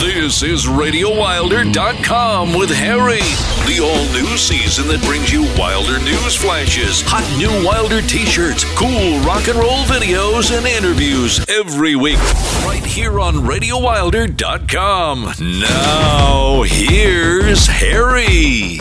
[0.00, 3.20] This is RadioWilder.com with Harry,
[3.68, 8.64] the all new season that brings you Wilder news flashes, hot new Wilder t shirts,
[8.78, 12.16] cool rock and roll videos, and interviews every week.
[12.64, 15.34] Right here on RadioWilder.com.
[15.60, 18.78] Now, here's Harry.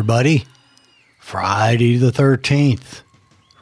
[0.00, 0.46] Everybody.
[1.18, 3.02] Friday the 13th,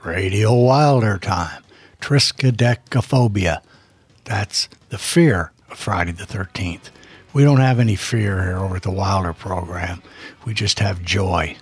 [0.05, 1.65] Radio Wilder time.
[2.01, 3.61] Triskaidekaphobia.
[4.23, 6.91] That's the fear of Friday the 13th.
[7.33, 10.01] We don't have any fear here over at the Wilder program.
[10.45, 11.57] We just have joy.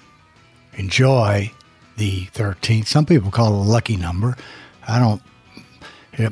[0.74, 1.50] Enjoy
[1.96, 2.86] the 13th.
[2.86, 4.36] Some people call it a lucky number.
[4.86, 5.22] I don't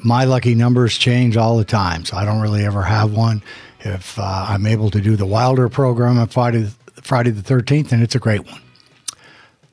[0.03, 3.43] my lucky numbers change all the time, so I don't really ever have one.
[3.81, 6.69] If uh, I'm able to do the Wilder program on Friday,
[7.05, 8.61] Friday the 13th, and it's a great one.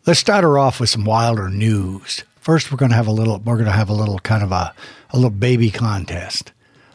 [0.06, 2.24] Let's start her off with some Wilder news.
[2.36, 3.40] First, we're going to have a little.
[3.40, 4.74] We're going to have a little kind of a
[5.12, 6.52] a little baby contest.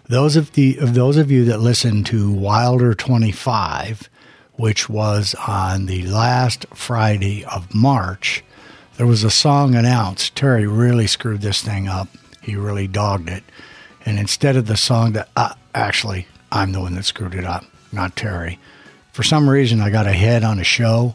[0.09, 4.11] Those of the of those of you that listened to Wilder 25,
[4.55, 8.45] which was on the last Friday of March,
[8.99, 10.35] there was a song announced.
[10.37, 12.09] Terry really screwed this thing up.
[12.43, 13.45] He really dogged it.
[14.05, 17.65] And instead of the song that uh, actually I'm the one that screwed it up,
[17.91, 18.59] not Terry.
[19.17, 21.15] For some reason, I got ahead on a show.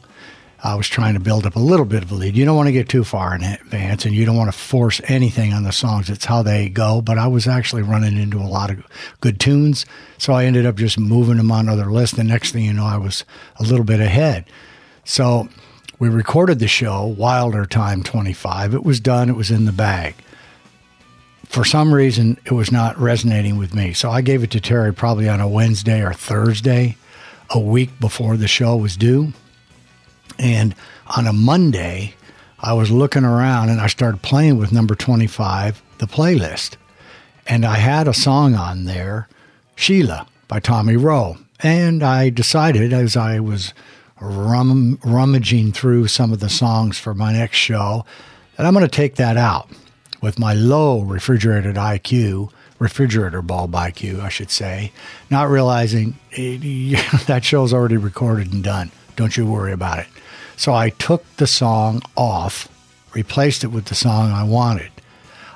[0.63, 2.35] I was trying to build up a little bit of a lead.
[2.35, 4.99] You don't want to get too far in advance, and you don't want to force
[5.03, 6.09] anything on the songs.
[6.09, 7.03] It's how they go.
[7.03, 8.83] But I was actually running into a lot of
[9.19, 9.85] good tunes,
[10.17, 12.17] so I ended up just moving them on other lists.
[12.17, 13.23] The next thing you know, I was
[13.57, 14.45] a little bit ahead.
[15.03, 15.47] So
[15.99, 18.73] we recorded the show, Wilder Time 25.
[18.73, 19.29] It was done.
[19.29, 20.15] It was in the bag
[21.43, 23.91] for some reason it was not resonating with me.
[23.91, 26.95] So I gave it to Terry probably on a Wednesday or Thursday,
[27.53, 29.33] a week before the show was due.
[30.39, 30.73] And
[31.17, 32.15] on a Monday,
[32.59, 36.75] I was looking around and I started playing with number 25, the playlist.
[37.47, 39.27] And I had a song on there,
[39.75, 41.37] Sheila by Tommy Roe.
[41.59, 43.73] And I decided as I was
[44.19, 48.05] rum- rummaging through some of the songs for my next show
[48.55, 49.69] that I'm going to take that out
[50.21, 54.91] with my low refrigerated IQ, refrigerator bulb IQ, I should say,
[55.29, 58.91] not realizing it, that show's already recorded and done.
[59.15, 60.07] Don't you worry about it.
[60.57, 62.67] So I took the song off,
[63.13, 64.89] replaced it with the song I wanted.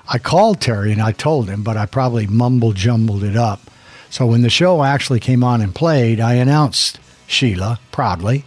[0.07, 3.59] I called Terry and I told him, but I probably mumble jumbled it up.
[4.11, 8.45] So when the show actually came on and played, I announced Sheila proudly,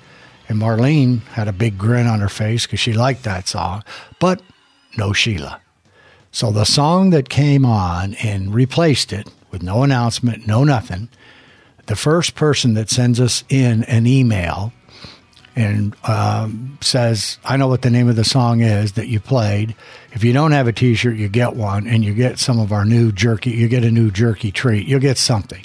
[0.49, 3.83] and Marlene had a big grin on her face because she liked that song,
[4.21, 4.41] but
[4.97, 5.61] no Sheila.
[6.31, 11.09] So the song that came on and replaced it with no announcement, no nothing,
[11.87, 14.73] the first person that sends us in an email
[15.57, 19.75] and um, says, I know what the name of the song is that you played.
[20.13, 22.71] If you don't have a t shirt, you get one, and you get some of
[22.71, 24.87] our new jerky, you get a new jerky treat.
[24.87, 25.65] You'll get something.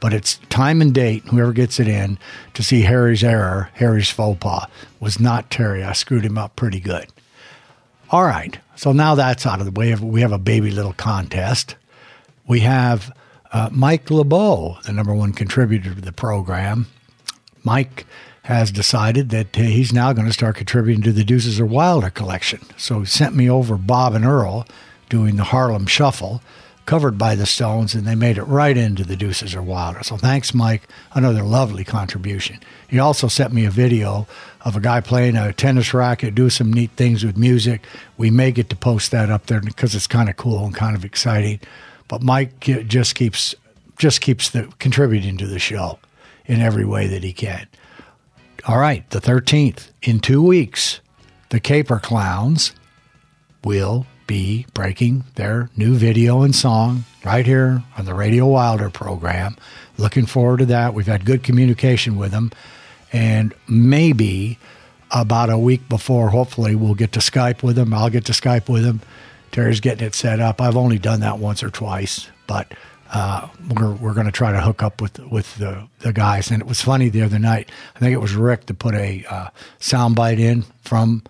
[0.00, 2.18] But it's time and date, whoever gets it in,
[2.54, 4.66] to see Harry's error, Harry's faux pas,
[4.98, 5.84] was not Terry.
[5.84, 7.06] I screwed him up pretty good.
[8.10, 8.58] All right.
[8.76, 9.94] So now that's out of the way.
[9.94, 11.76] We have a baby little contest.
[12.46, 13.14] We have
[13.52, 16.86] uh, Mike LeBeau, the number one contributor to the program.
[17.64, 18.06] Mike
[18.44, 22.08] has decided that uh, he's now going to start contributing to the Deuces Are Wilder
[22.08, 22.60] collection.
[22.78, 24.66] So he sent me over Bob and Earl
[25.10, 26.40] doing the Harlem Shuffle,
[26.88, 30.02] covered by the Stones, and they made it right into the Deuces Are Wilder.
[30.02, 30.88] So thanks, Mike.
[31.12, 32.60] Another lovely contribution.
[32.88, 34.26] He also sent me a video
[34.62, 37.84] of a guy playing a tennis racket, do some neat things with music.
[38.16, 40.96] We may get to post that up there because it's kind of cool and kind
[40.96, 41.60] of exciting.
[42.08, 43.54] But Mike just keeps
[43.98, 45.98] just keeps the, contributing to the show
[46.46, 47.66] in every way that he can.
[48.66, 51.00] All right, the 13th in two weeks,
[51.50, 52.72] the Caper Clowns
[53.62, 59.56] will be breaking their new video and song right here on the Radio Wilder program.
[59.96, 60.94] Looking forward to that.
[60.94, 62.52] We've had good communication with them.
[63.12, 64.58] And maybe
[65.10, 67.92] about a week before, hopefully, we'll get to Skype with them.
[67.92, 69.00] I'll get to Skype with them.
[69.50, 70.60] Terry's getting it set up.
[70.60, 72.72] I've only done that once or twice, but
[73.10, 76.50] uh, we're we're going to try to hook up with with the the guys.
[76.50, 77.70] And it was funny the other night.
[77.96, 79.48] I think it was Rick to put a uh,
[79.80, 81.22] soundbite in from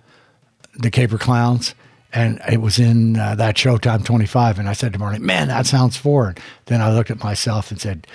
[0.75, 1.77] the Caper Clowns,
[2.13, 4.59] and it was in uh, that Showtime 25.
[4.59, 7.81] And I said to Marty, "Man, that sounds foreign." Then I looked at myself and
[7.81, 8.07] said,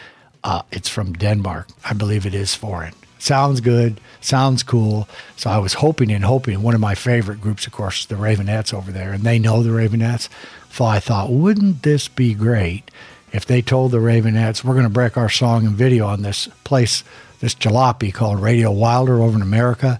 [0.44, 1.68] uh, "It's from Denmark.
[1.86, 2.94] I believe it is foreign."
[3.24, 5.08] sounds good, sounds cool.
[5.38, 6.62] So I was hoping and hoping.
[6.62, 9.70] One of my favorite groups, of course, the Raveonettes over there, and they know the
[9.70, 10.28] Raveonettes.
[10.72, 12.92] So I thought, wouldn't this be great
[13.32, 16.48] if they told the Raveonettes, we're going to break our song and video on this
[16.64, 17.04] place,
[17.40, 20.00] this jalopy called Radio Wilder over in America,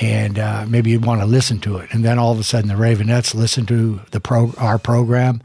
[0.00, 1.92] and uh, maybe you'd want to listen to it.
[1.92, 5.42] And then all of a sudden the Raveonettes listen to the pro, our program,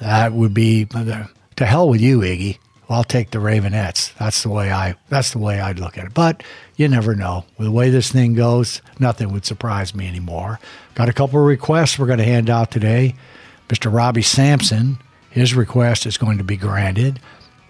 [0.00, 2.58] that would be to hell with you, Iggy.
[2.88, 4.14] Well, I'll take the Raveonettes.
[4.14, 4.94] That's the way I.
[5.10, 6.14] That's the way I'd look at it.
[6.14, 6.42] But
[6.76, 7.44] you never know.
[7.58, 10.58] With the way this thing goes, nothing would surprise me anymore.
[10.94, 13.14] Got a couple of requests we're going to hand out today.
[13.68, 13.92] Mr.
[13.92, 14.98] Robbie Sampson,
[15.28, 17.20] his request is going to be granted.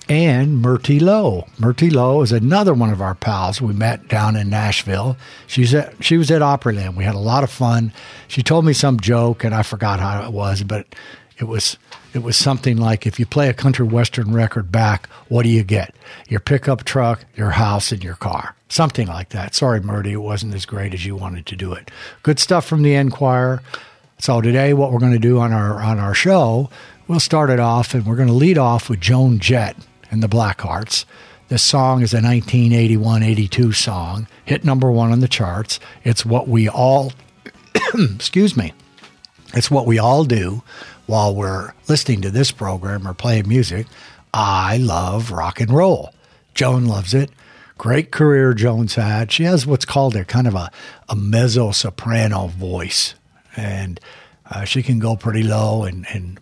[0.08, 1.46] And Myrtie Lowe.
[1.58, 5.18] Myrtie Lowe is another one of our pals we met down in Nashville.
[5.46, 6.96] She's at, she was at Opryland.
[6.96, 7.92] We had a lot of fun.
[8.26, 10.86] She told me some joke, and I forgot how it was, but
[11.36, 11.76] it was
[12.14, 15.62] it was something like if you play a country western record back, what do you
[15.62, 15.94] get?
[16.26, 18.54] Your pickup truck, your house, and your car.
[18.70, 19.54] Something like that.
[19.54, 21.90] Sorry, Murdy, it wasn't as great as you wanted to do it.
[22.22, 23.62] Good stuff from the Enquirer.
[24.18, 26.70] So today, what we're going to do on our on our show,
[27.06, 29.76] we'll start it off, and we're going to lead off with Joan Jett
[30.10, 31.04] and the Blackhearts.
[31.48, 35.80] This song is a 1981-82 song, hit number one on the charts.
[36.04, 37.12] It's what we all,
[37.94, 38.74] excuse me,
[39.54, 40.62] it's what we all do
[41.06, 43.86] while we're listening to this program or playing music.
[44.34, 46.12] I love rock and roll.
[46.54, 47.30] Joan loves it.
[47.78, 49.32] Great career Joan's had.
[49.32, 50.70] She has what's called a kind of a,
[51.08, 53.14] a mezzo soprano voice,
[53.56, 54.00] and
[54.50, 56.40] uh, she can go pretty low and, and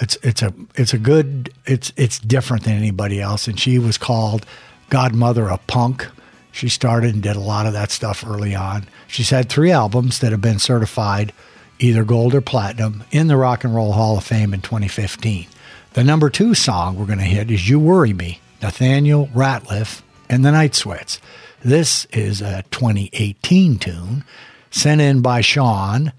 [0.00, 3.46] it's it's a it's a good it's it's different than anybody else.
[3.46, 4.46] And she was called
[4.88, 6.08] Godmother of Punk.
[6.52, 8.86] She started and did a lot of that stuff early on.
[9.06, 11.32] She's had three albums that have been certified
[11.80, 15.46] either gold or platinum, in the Rock and Roll Hall of Fame in 2015.
[15.94, 20.44] The number two song we're going to hit is You Worry Me, Nathaniel Rateliff and
[20.44, 21.20] the Night Sweats.
[21.64, 24.24] This is a 2018 tune
[24.70, 26.12] sent in by Sean.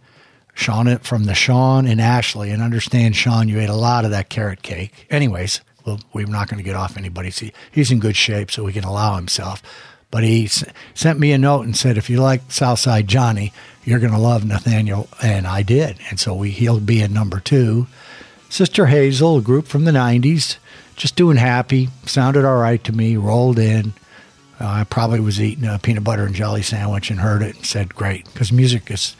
[0.61, 2.51] Sean from the Sean and Ashley.
[2.51, 5.07] And understand, Sean, you ate a lot of that carrot cake.
[5.09, 7.31] Anyways, well, we're not going to get off anybody.
[7.31, 9.61] See, he's in good shape, so he can allow himself.
[10.11, 10.63] But he s-
[10.93, 13.51] sent me a note and said, if you like Southside Johnny,
[13.83, 15.07] you're going to love Nathaniel.
[15.23, 15.97] And I did.
[16.09, 17.87] And so we, he'll be in number two.
[18.49, 20.57] Sister Hazel, a group from the 90s,
[20.95, 21.89] just doing happy.
[22.05, 23.93] Sounded all right to me, rolled in.
[24.59, 27.65] Uh, I probably was eating a peanut butter and jelly sandwich and heard it and
[27.65, 29.15] said, great, because music is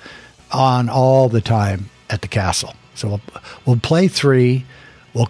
[0.51, 2.73] on all the time at the castle.
[2.95, 3.21] So we'll,
[3.65, 4.65] we'll play three.
[5.13, 5.29] We'll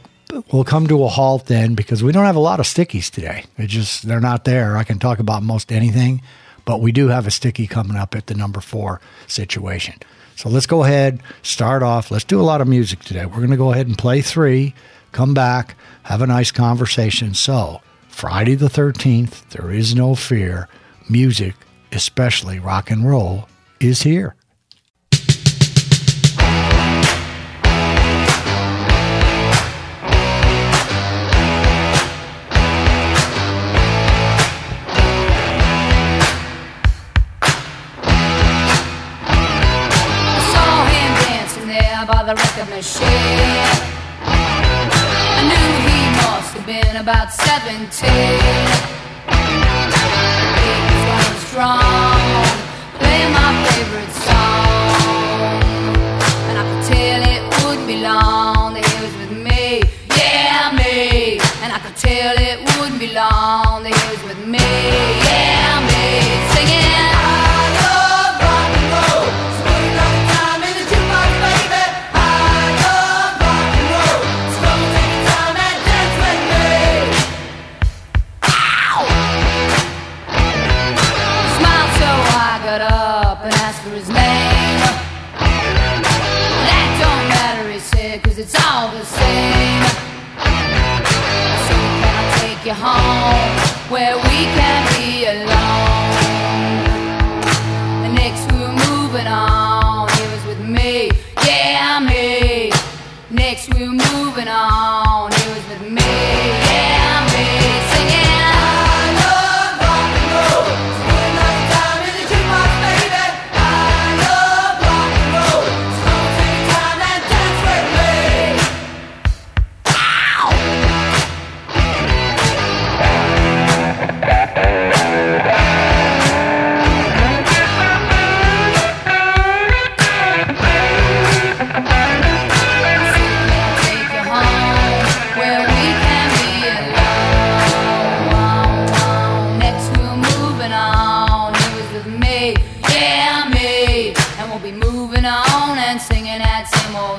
[0.52, 3.46] we'll come to a halt then because we don't have a lot of stickies today.
[3.58, 4.78] It just they're not there.
[4.78, 6.22] I can talk about most anything,
[6.66, 9.96] but we do have a sticky coming up at the number four situation.
[10.36, 12.10] So let's go ahead, start off.
[12.10, 13.26] Let's do a lot of music today.
[13.26, 14.74] We're going to go ahead and play three,
[15.12, 17.34] come back, have a nice conversation.
[17.34, 20.68] So, Friday the 13th, there is no fear.
[21.10, 21.56] Music,
[21.92, 23.48] especially rock and roll,
[23.80, 24.36] is here.
[47.12, 48.41] About 17.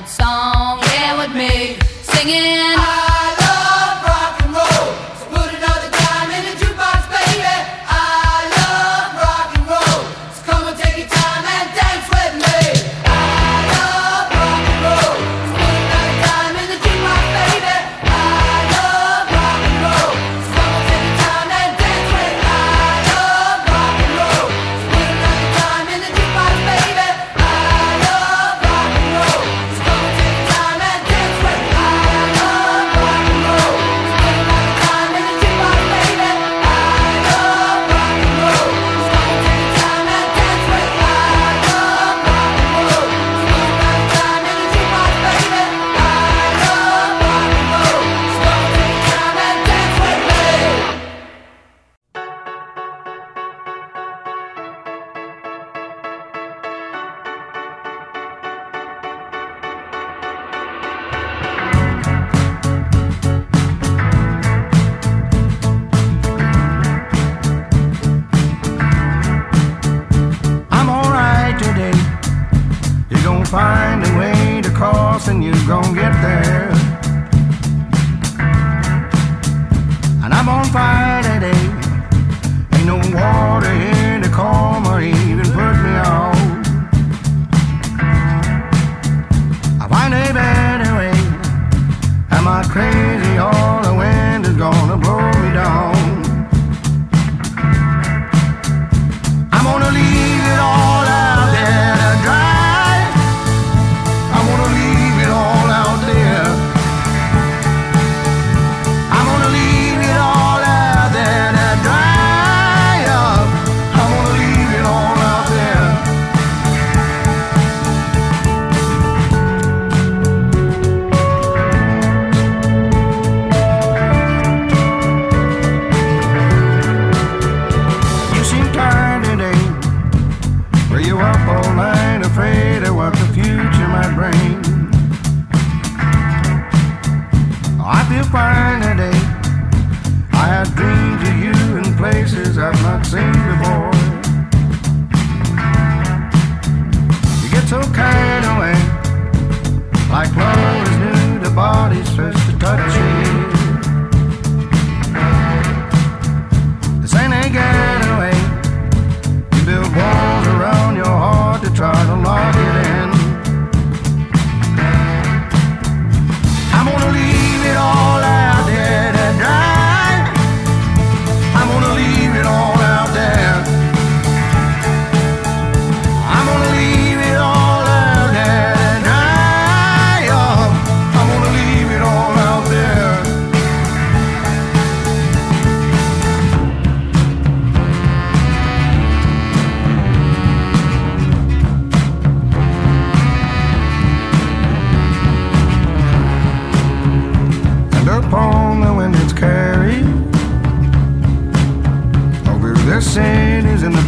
[0.07, 2.72] song, yeah, with me singing.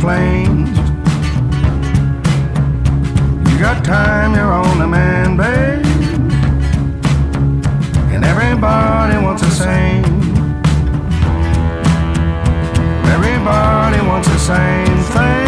[0.06, 0.70] plains.
[3.50, 5.84] You got time, you're only man, babe.
[8.14, 10.06] And everybody wants the same.
[13.16, 15.45] Everybody wants the same thing.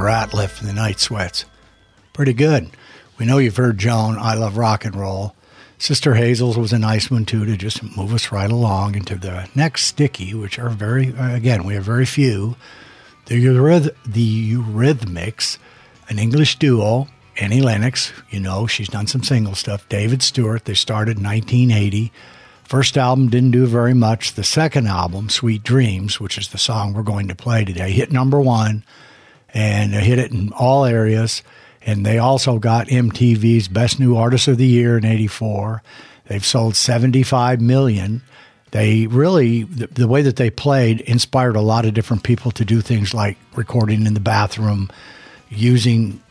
[0.00, 0.30] Mr.
[0.30, 1.44] Rateliff and the Night Sweats?
[2.14, 2.70] Pretty good.
[3.18, 5.34] We know you've heard Joan, I Love Rock and Roll.
[5.78, 9.48] Sister Hazel's was a nice one too to just move us right along into the
[9.54, 12.56] next sticky, which are very, uh, again, we have very few.
[13.26, 15.58] The, Euryth- the Eurythmics,
[16.08, 19.88] an English duo, Annie Lennox, you know, she's done some single stuff.
[19.88, 22.12] David Stewart, they started in 1980.
[22.64, 24.32] First album didn't do very much.
[24.32, 28.12] The second album, Sweet Dreams, which is the song we're going to play today, hit
[28.12, 28.82] number one
[29.54, 31.42] and hit it in all areas.
[31.82, 35.82] And they also got MTV's Best New Artist of the Year in 84.
[36.26, 38.22] They've sold 75 million.
[38.70, 42.64] They really, the, the way that they played inspired a lot of different people to
[42.64, 44.90] do things like recording in the bathroom,
[45.48, 46.22] using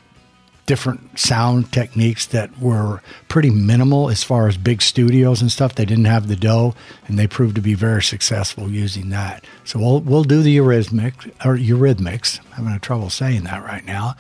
[0.70, 5.74] different sound techniques that were pretty minimal as far as big studios and stuff.
[5.74, 6.76] They didn't have the dough,
[7.08, 9.44] and they proved to be very successful using that.
[9.66, 12.40] So we'll we'll do the Eurythmics or Eurythmics.
[12.56, 14.16] I'm having trouble saying that right now.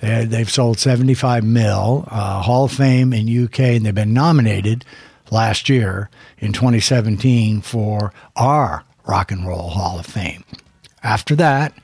[0.00, 4.84] They, they've sold 75 mil, uh, Hall of Fame in UK, and they've been nominated
[5.30, 10.42] last year in 2017 for our Rock and Roll Hall of Fame.
[11.04, 11.74] After that,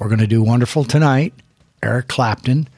[0.00, 1.32] we're going to do Wonderful Tonight,
[1.80, 2.68] Eric Clapton,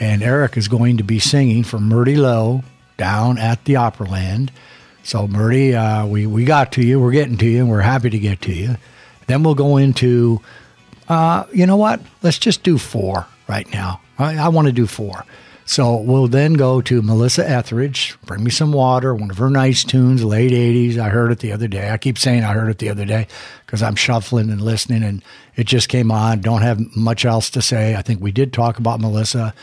[0.00, 2.62] and Eric is going to be singing for Murdy Lowe
[2.96, 4.50] down at the Opryland.
[5.02, 6.98] So, Murdy, uh, we, we got to you.
[6.98, 8.76] We're getting to you, and we're happy to get to you.
[9.26, 10.40] Then we'll go into,
[11.08, 12.00] uh, you know what?
[12.22, 14.00] Let's just do four right now.
[14.18, 15.24] I, I want to do four.
[15.66, 19.82] So we'll then go to Melissa Etheridge, Bring Me Some Water, one of her nice
[19.82, 20.98] tunes, late 80s.
[20.98, 21.90] I heard it the other day.
[21.90, 23.26] I keep saying I heard it the other day
[23.64, 25.22] because I'm shuffling and listening and
[25.56, 26.42] it just came on.
[26.42, 27.96] Don't have much else to say.
[27.96, 29.54] I think we did talk about Melissa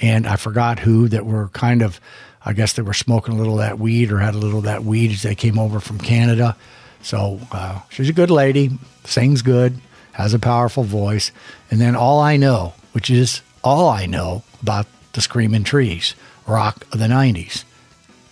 [0.00, 2.00] and I forgot who that were kind of,
[2.44, 4.64] I guess they were smoking a little of that weed or had a little of
[4.64, 6.56] that weed as they came over from Canada.
[7.02, 8.70] So uh, she's a good lady,
[9.04, 9.80] sings good,
[10.12, 11.32] has a powerful voice.
[11.70, 16.14] And then All I Know, which is all I know about the Screaming Trees,
[16.46, 17.64] rock of the 90s.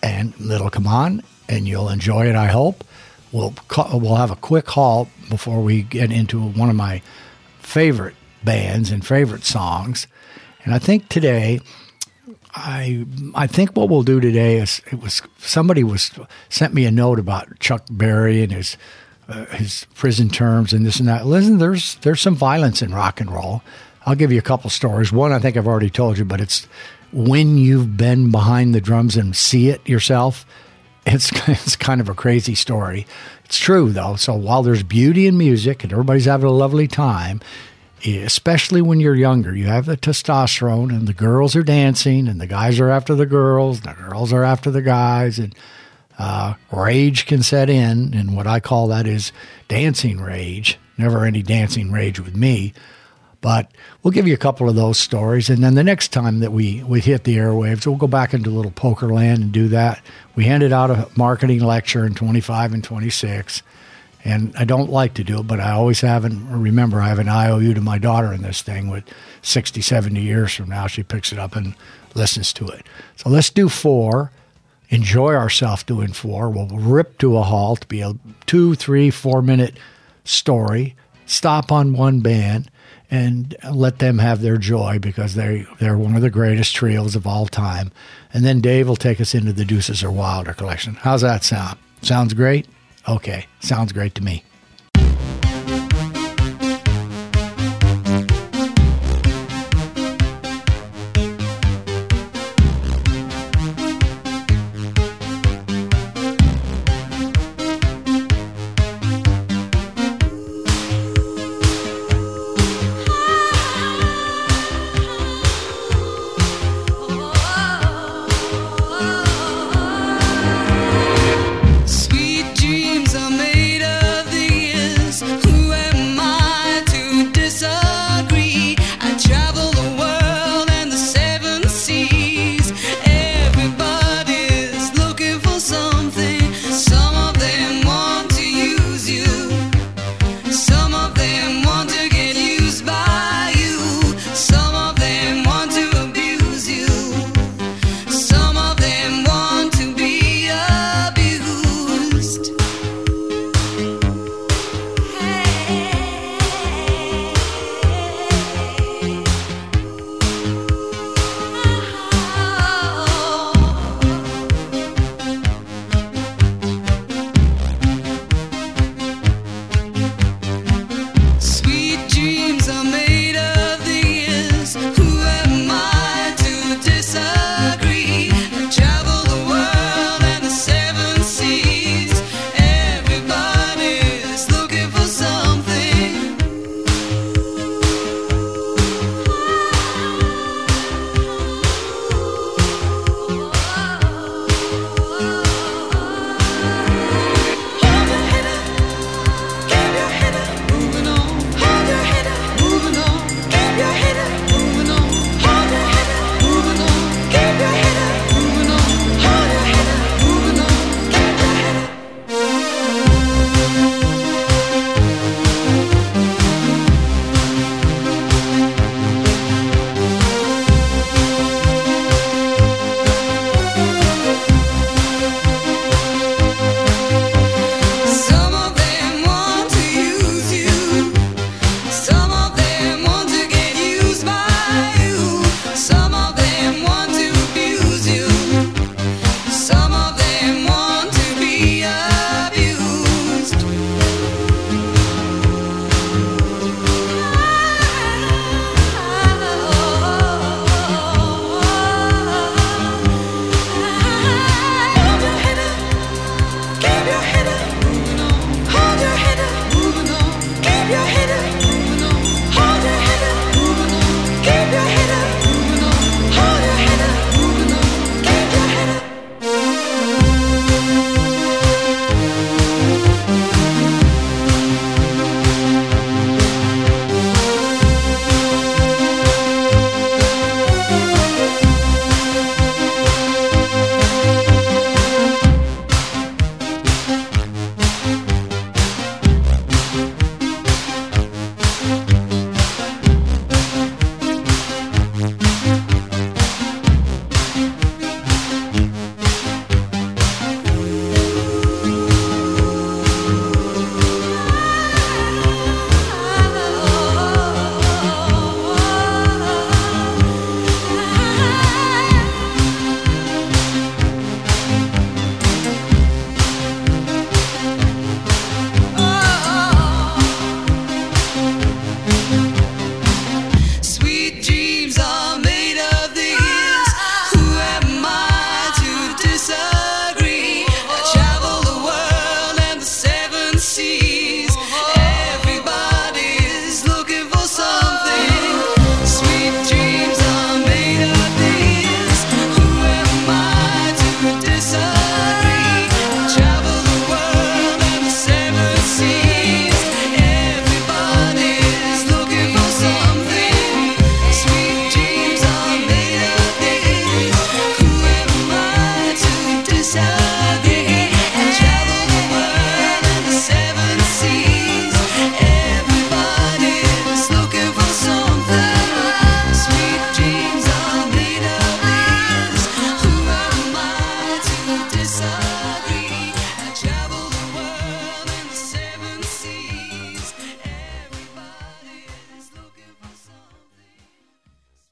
[0.03, 2.85] And it'll come on, and you'll enjoy it, I hope.
[3.33, 3.55] We'll,
[3.93, 7.03] we'll have a quick halt before we get into one of my
[7.61, 10.07] favorite bands and favorite songs.
[10.64, 11.61] And I think today,
[12.55, 16.11] I I think what we'll do today is it was somebody was
[16.49, 18.77] sent me a note about Chuck Berry and his
[19.29, 21.27] uh, his prison terms and this and that.
[21.27, 23.62] Listen, there's there's some violence in rock and roll.
[24.07, 25.12] I'll give you a couple stories.
[25.12, 26.66] One I think I've already told you, but it's
[27.12, 30.47] when you've been behind the drums and see it yourself.
[31.07, 33.07] It's it's kind of a crazy story.
[33.44, 34.16] It's true though.
[34.16, 37.40] So while there's beauty in music and everybody's having a lovely time,
[38.05, 42.47] especially when you're younger, you have the testosterone and the girls are dancing and the
[42.47, 45.55] guys are after the girls, and the girls are after the guys, and
[46.19, 48.15] uh, rage can set in.
[48.15, 49.33] And what I call that is
[49.69, 50.79] dancing rage.
[50.97, 52.73] Never any dancing rage with me.
[53.41, 53.71] But
[54.03, 55.49] we'll give you a couple of those stories.
[55.49, 58.51] And then the next time that we, we hit the airwaves, we'll go back into
[58.51, 60.03] little poker land and do that.
[60.35, 63.63] We handed out a marketing lecture in 25 and 26.
[64.25, 66.25] And I don't like to do it, but I always have.
[66.25, 69.05] And remember, I have an IOU to my daughter in this thing with
[69.43, 70.87] 60, 70 years from now.
[70.87, 71.75] She picks it up and
[72.15, 72.85] listens to it.
[73.17, 74.33] So let's do four.
[74.91, 76.51] Enjoy ourselves doing four.
[76.51, 78.15] We'll rip to a halt, be a
[78.47, 79.77] two, three, four minute
[80.25, 80.97] story.
[81.27, 82.71] Stop on one band
[83.11, 87.27] and let them have their joy because they they're one of the greatest trios of
[87.27, 87.93] all time.
[88.33, 90.95] And then Dave will take us into the Deuces Are Wilder collection.
[90.95, 91.79] How's that sound?
[92.03, 92.67] Sounds great?
[93.09, 94.42] Okay, sounds great to me.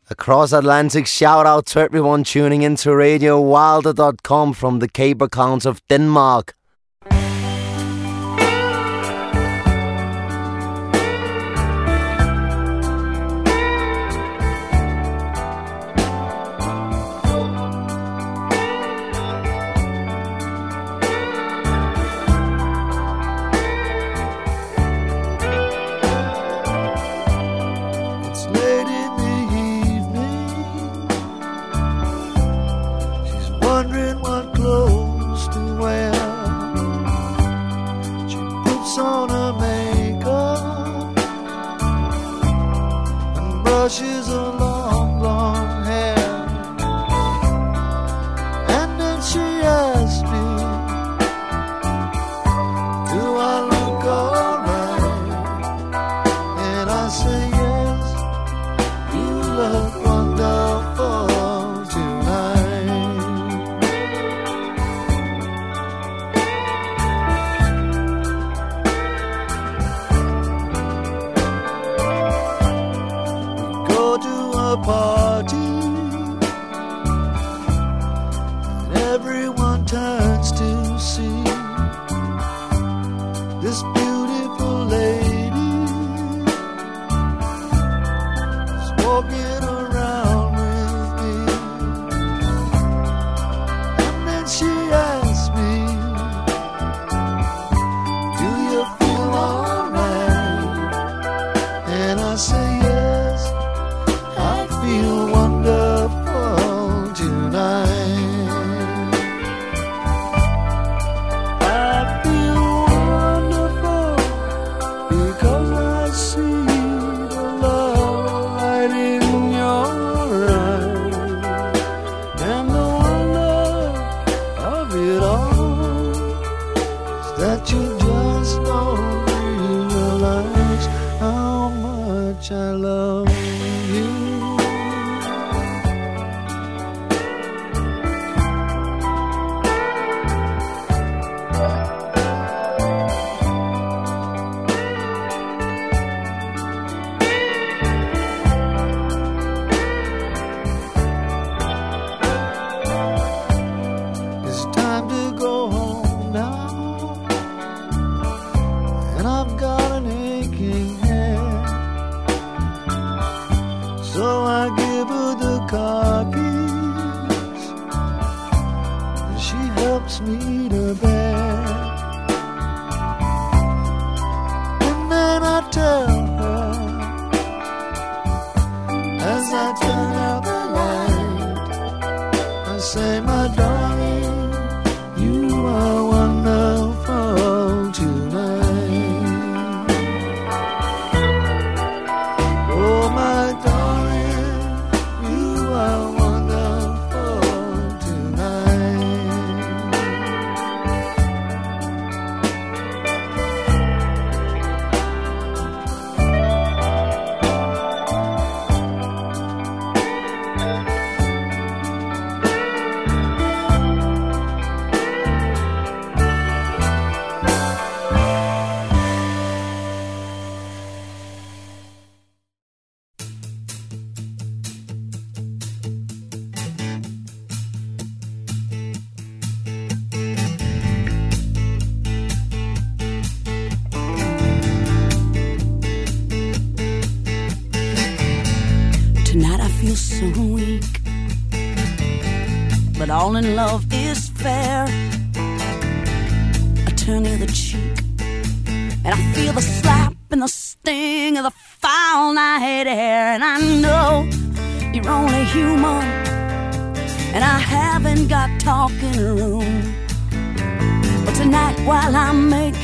[0.08, 6.55] Across Atlantic, shout out to everyone tuning into RadioWilder.com from the Caper Clowns of Denmark.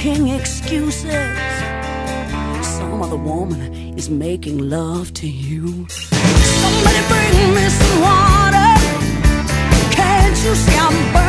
[0.05, 1.37] making excuses.
[2.77, 5.87] Some other woman is making love to you.
[5.89, 8.73] Somebody bring me some water.
[9.95, 11.22] Can't you see I'm burning?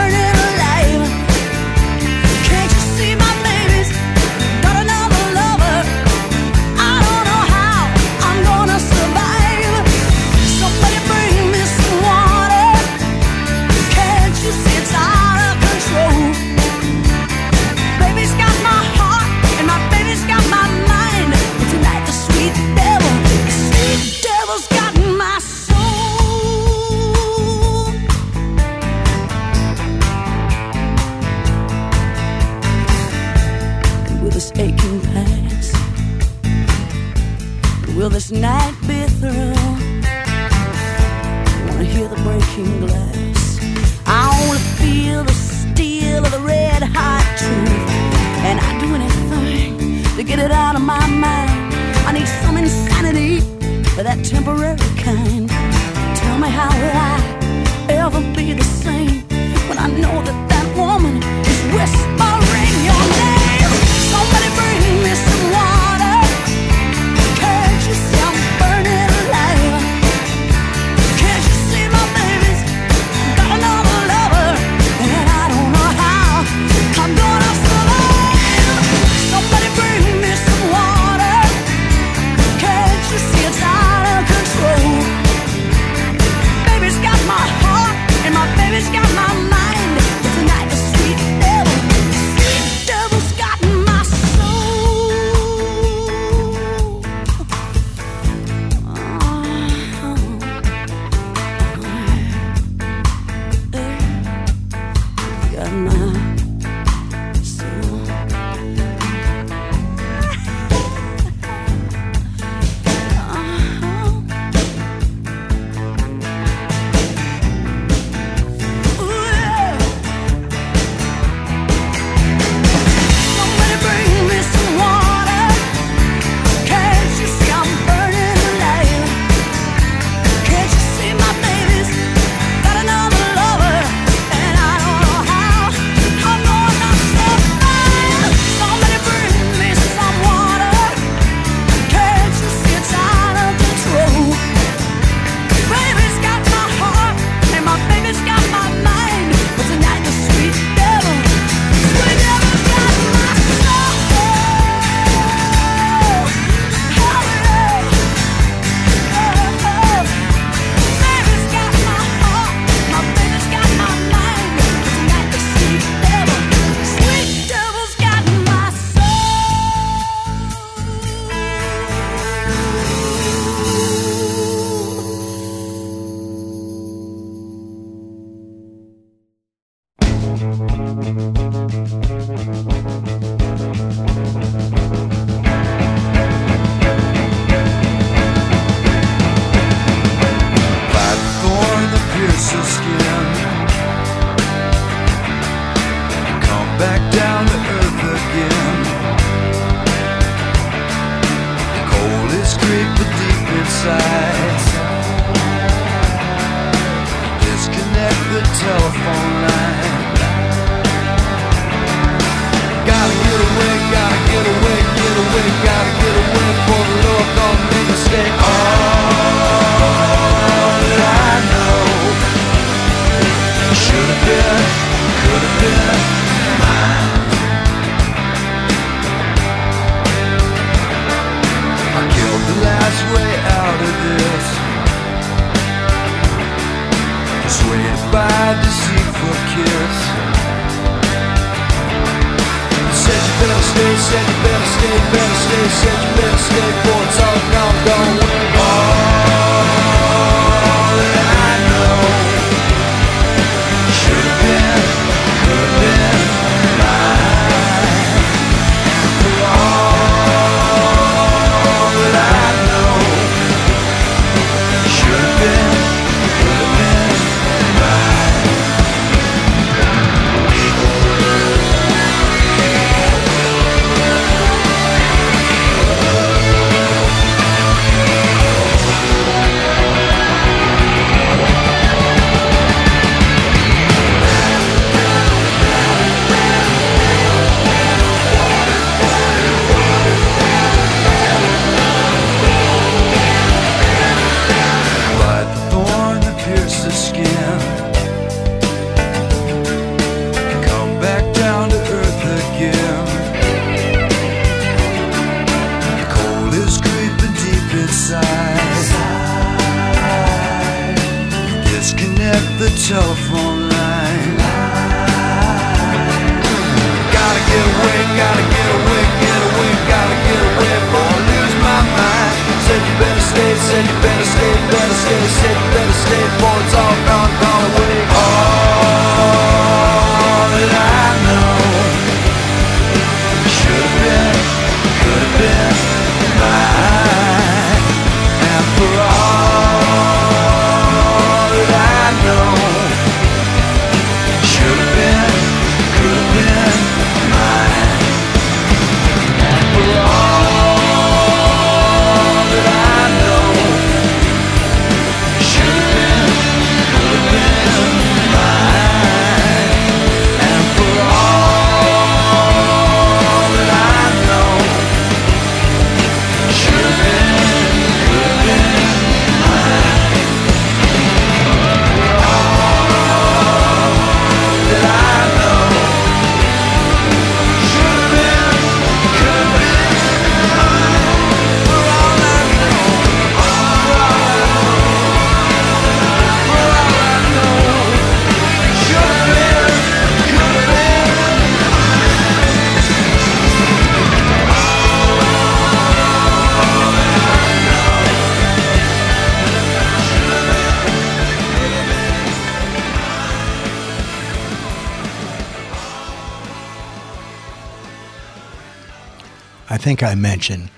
[409.93, 410.71] Think I mentioned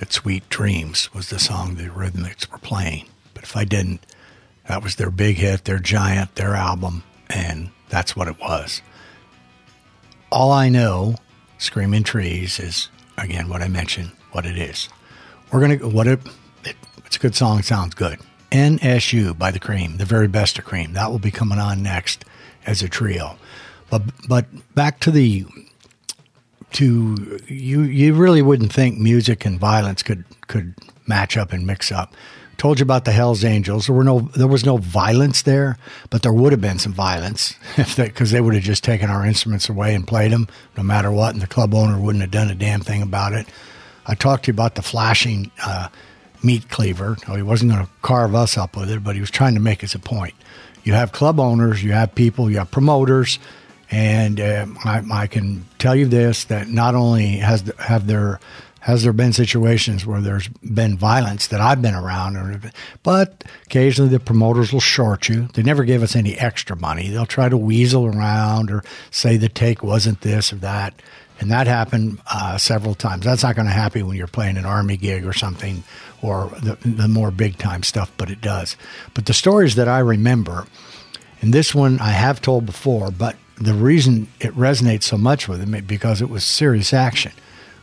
[0.00, 3.06] that Sweet Dreams was the song the Eurythmics were playing.
[3.32, 4.04] But if I didn't,
[4.68, 8.82] that was their big hit, their giant, their album, and that's what it was.
[10.30, 11.14] All I know,
[11.56, 14.90] Screaming Trees, is again what I mentioned, what it is.
[15.50, 16.20] We're gonna what it,
[16.62, 18.18] it it's a good song, sounds good.
[18.52, 20.92] NSU by the Cream, the very best of Cream.
[20.92, 22.26] That will be coming on next
[22.66, 23.38] as a trio.
[23.88, 24.44] But but
[24.74, 25.46] back to the
[26.72, 30.74] to you you really wouldn't think music and violence could could
[31.06, 32.14] match up and mix up.
[32.56, 33.86] Told you about the Hell's Angels.
[33.86, 35.78] There were no there was no violence there,
[36.10, 39.24] but there would have been some violence if because they, would have just taken our
[39.24, 42.50] instruments away and played them no matter what, and the club owner wouldn't have done
[42.50, 43.46] a damn thing about it.
[44.06, 45.88] I talked to you about the flashing uh,
[46.42, 47.16] meat cleaver.
[47.28, 49.60] No, he wasn't going to carve us up with it, but he was trying to
[49.60, 50.34] make us a point.
[50.84, 53.38] You have club owners, you have people, you have promoters,
[53.90, 58.40] and uh, I, I can tell you this: that not only has have there
[58.80, 62.72] has there been situations where there's been violence that I've been around,
[63.02, 65.48] but occasionally the promoters will short you.
[65.52, 67.08] They never give us any extra money.
[67.08, 70.94] They'll try to weasel around or say the take wasn't this or that.
[71.40, 73.24] And that happened uh, several times.
[73.24, 75.84] That's not going to happen when you're playing an army gig or something
[76.22, 78.76] or the, the more big time stuff, but it does.
[79.14, 80.66] But the stories that I remember,
[81.40, 85.66] and this one I have told before, but the reason it resonates so much with
[85.68, 87.32] me because it was serious action.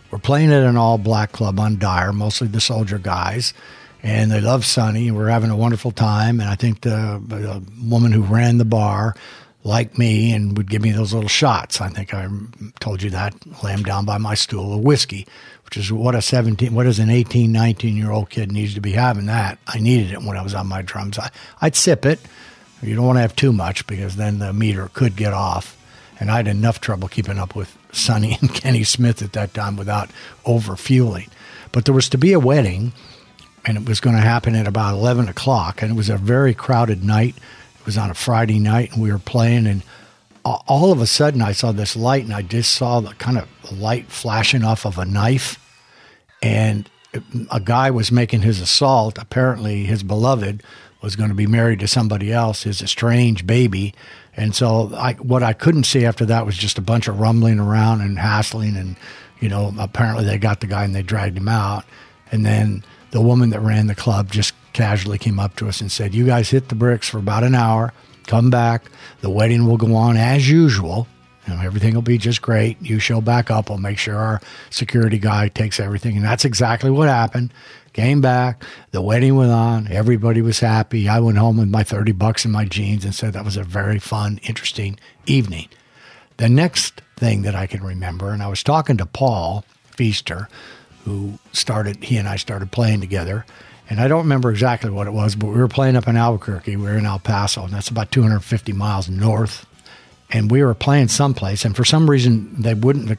[0.09, 3.53] We're playing at an all black club on Dyer, mostly the soldier guys,
[4.01, 5.09] and they love Sonny.
[5.09, 8.65] And we're having a wonderful time, and I think the, the woman who ran the
[8.65, 9.15] bar
[9.63, 11.81] liked me and would give me those little shots.
[11.81, 12.27] I think I
[12.79, 15.27] told you that, laying down by my stool of whiskey,
[15.65, 18.81] which is what a 17, what is an 18, 19 year old kid needs to
[18.81, 19.59] be having that.
[19.67, 21.19] I needed it when I was on my drums.
[21.19, 21.29] I,
[21.61, 22.19] I'd sip it.
[22.81, 25.75] You don't want to have too much because then the meter could get off.
[26.19, 29.75] And I had enough trouble keeping up with Sonny and Kenny Smith at that time
[29.75, 30.09] without
[30.45, 31.29] overfueling.
[31.71, 32.93] But there was to be a wedding,
[33.65, 36.53] and it was going to happen at about 11 o'clock, and it was a very
[36.53, 37.35] crowded night.
[37.79, 39.83] It was on a Friday night, and we were playing, and
[40.43, 43.47] all of a sudden I saw this light, and I just saw the kind of
[43.71, 45.59] light flashing off of a knife,
[46.41, 47.19] and uh,
[47.51, 49.17] a guy was making his assault.
[49.17, 50.63] Apparently, his beloved
[51.01, 53.93] was going to be married to somebody else, his estranged baby.
[54.35, 57.59] And so, I, what I couldn't see after that was just a bunch of rumbling
[57.59, 58.75] around and hassling.
[58.75, 58.95] And,
[59.39, 61.85] you know, apparently they got the guy and they dragged him out.
[62.31, 65.91] And then the woman that ran the club just casually came up to us and
[65.91, 67.93] said, You guys hit the bricks for about an hour,
[68.27, 68.85] come back.
[69.21, 71.07] The wedding will go on as usual.
[71.47, 72.81] You know, everything will be just great.
[72.81, 73.69] You show back up.
[73.69, 76.17] We'll make sure our security guy takes everything.
[76.17, 77.53] And that's exactly what happened.
[77.93, 78.63] Came back.
[78.91, 79.87] The wedding went on.
[79.89, 81.07] Everybody was happy.
[81.07, 83.63] I went home with my 30 bucks in my jeans and said that was a
[83.63, 85.69] very fun, interesting evening.
[86.35, 90.49] The next thing that I can remember, and I was talking to Paul Feaster,
[91.05, 93.45] who started, he and I started playing together.
[93.89, 96.75] And I don't remember exactly what it was, but we were playing up in Albuquerque.
[96.75, 99.65] We were in El Paso, and that's about 250 miles north
[100.31, 103.07] and we were playing someplace, and for some reason they wouldn't.
[103.07, 103.17] The,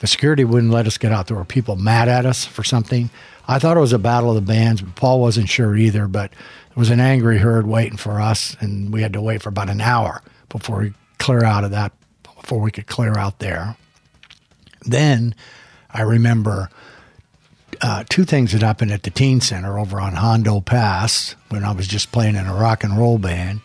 [0.00, 1.28] the security wouldn't let us get out.
[1.28, 3.10] There were people mad at us for something.
[3.46, 6.06] I thought it was a battle of the bands, but Paul wasn't sure either.
[6.08, 9.48] But there was an angry herd waiting for us, and we had to wait for
[9.48, 11.92] about an hour before we clear out of that.
[12.22, 13.76] Before we could clear out there.
[14.82, 15.34] Then
[15.90, 16.70] I remember
[17.80, 21.72] uh, two things that happened at the teen center over on Hondo Pass when I
[21.72, 23.60] was just playing in a rock and roll band.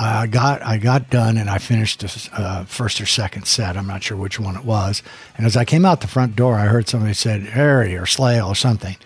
[0.00, 3.76] I got I got done and I finished the uh, first or second set.
[3.76, 5.02] I'm not sure which one it was.
[5.36, 8.48] And as I came out the front door, I heard somebody said Harry or Slale
[8.48, 8.96] or something.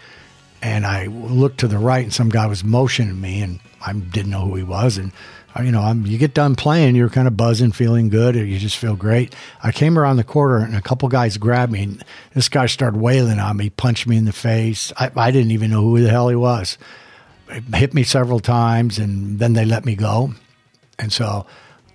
[0.63, 4.31] And I looked to the right, and some guy was motioning me, and I didn't
[4.31, 4.97] know who he was.
[4.97, 5.11] And
[5.57, 8.45] uh, you know, I'm, you get done playing, you're kind of buzzing, feeling good, or
[8.45, 9.35] you just feel great.
[9.63, 11.83] I came around the corner, and a couple guys grabbed me.
[11.83, 14.93] And this guy started wailing on me, punched me in the face.
[14.97, 16.79] I, I didn't even know who the hell he was.
[17.49, 20.35] It hit me several times, and then they let me go.
[20.99, 21.47] And so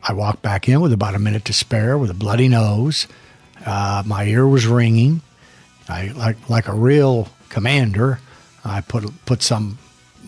[0.03, 3.07] I walked back in with about a minute to spare with a bloody nose.
[3.65, 5.21] Uh, my ear was ringing.
[5.87, 8.19] I like like a real commander.
[8.63, 9.77] I put put some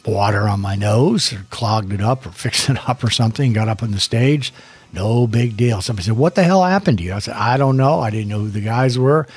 [0.05, 3.53] water on my nose, or clogged it up, or fixed it up, or something.
[3.53, 4.53] Got up on the stage.
[4.93, 5.81] No big deal.
[5.81, 7.99] Somebody said, "What the hell happened to you?" I said, "I don't know.
[7.99, 9.27] I didn't know who the guys were.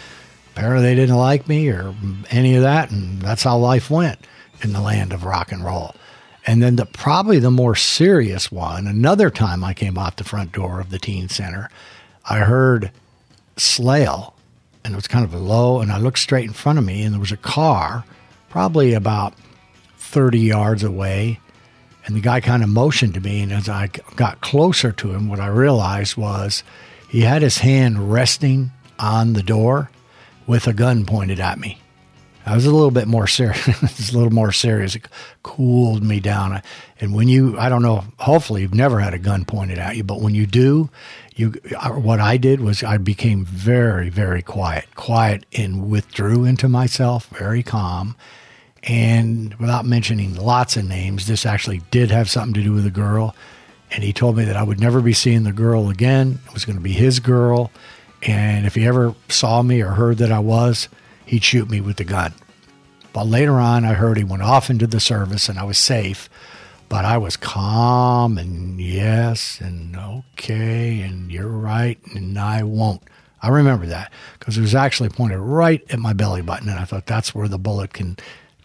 [0.53, 1.95] Apparently, they didn't like me or
[2.31, 4.19] any of that, and that's how life went
[4.63, 5.95] in the land of rock and roll."
[6.47, 10.53] And then the probably the more serious one, another time I came out the front
[10.53, 11.71] door of the teen center,
[12.29, 12.91] I heard
[13.57, 14.35] Slale
[14.85, 17.15] and it was kind of low and I looked straight in front of me and
[17.15, 18.05] there was a car
[18.51, 19.35] probably about
[19.99, 21.41] 30 yards away.
[22.07, 25.29] And the guy kind of motioned to me and as I got closer to him
[25.29, 26.63] what I realized was
[27.09, 29.91] he had his hand resting on the door
[30.47, 31.79] with a gun pointed at me
[32.47, 33.67] I was a little bit more serious.
[33.83, 34.95] it's a little more serious.
[34.95, 35.09] It
[35.43, 36.61] cooled me down.
[37.01, 40.05] And when you, I don't know, hopefully you've never had a gun pointed at you,
[40.05, 40.91] but when you do,
[41.37, 47.27] you, what I did was I became very, very quiet, quiet and withdrew into myself,
[47.29, 48.15] very calm.
[48.83, 52.91] And without mentioning lots of names, this actually did have something to do with a
[52.91, 53.35] girl.
[53.91, 56.41] And he told me that I would never be seeing the girl again.
[56.47, 57.71] It was going to be his girl.
[58.23, 60.89] And if he ever saw me or heard that I was,
[61.27, 62.33] he'd shoot me with the gun.
[63.13, 66.29] But later on, I heard he went off into the service and I was safe.
[66.89, 73.03] But I was calm and yes and okay and you're right and I won't.
[73.45, 76.85] I remember that because it was actually pointed right at my belly button, and I
[76.85, 78.17] thought that's where the bullet can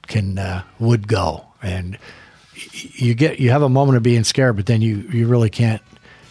[0.07, 1.45] can uh, would go.
[1.61, 1.97] And
[2.71, 5.81] you get you have a moment of being scared, but then you you really can't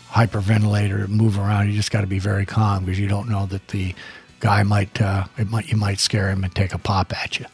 [0.09, 1.69] hyperventilate or move around.
[1.69, 3.95] You just got to be very calm because you don't know that the
[4.41, 7.47] guy might uh, it might you might scare him and take a pop at you.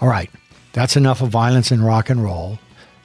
[0.00, 0.30] All right,
[0.72, 2.58] that's enough of violence and rock and roll.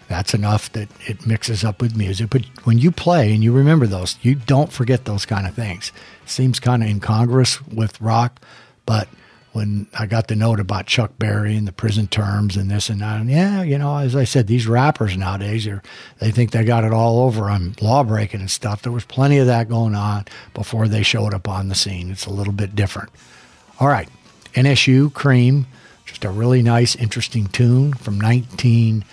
[0.09, 2.29] That's enough that it mixes up with music.
[2.29, 5.91] But when you play and you remember those, you don't forget those kind of things.
[6.25, 8.39] seems kind of incongruous with rock,
[8.85, 9.07] but
[9.53, 13.01] when I got the note about Chuck Berry and the prison terms and this and
[13.01, 15.81] that, and yeah, you know, as I said, these rappers nowadays are
[16.19, 18.81] they think they got it all over on law breaking and stuff.
[18.81, 22.11] There was plenty of that going on before they showed up on the scene.
[22.11, 23.09] It's a little bit different.
[23.79, 24.09] All right,
[24.53, 25.67] NSU Cream,
[26.05, 29.05] just a really nice, interesting tune from 19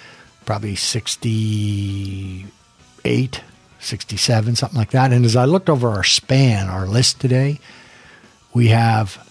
[0.50, 3.40] probably 68,
[3.78, 5.12] 67, something like that.
[5.12, 7.60] And as I looked over our span, our list today,
[8.52, 9.29] we have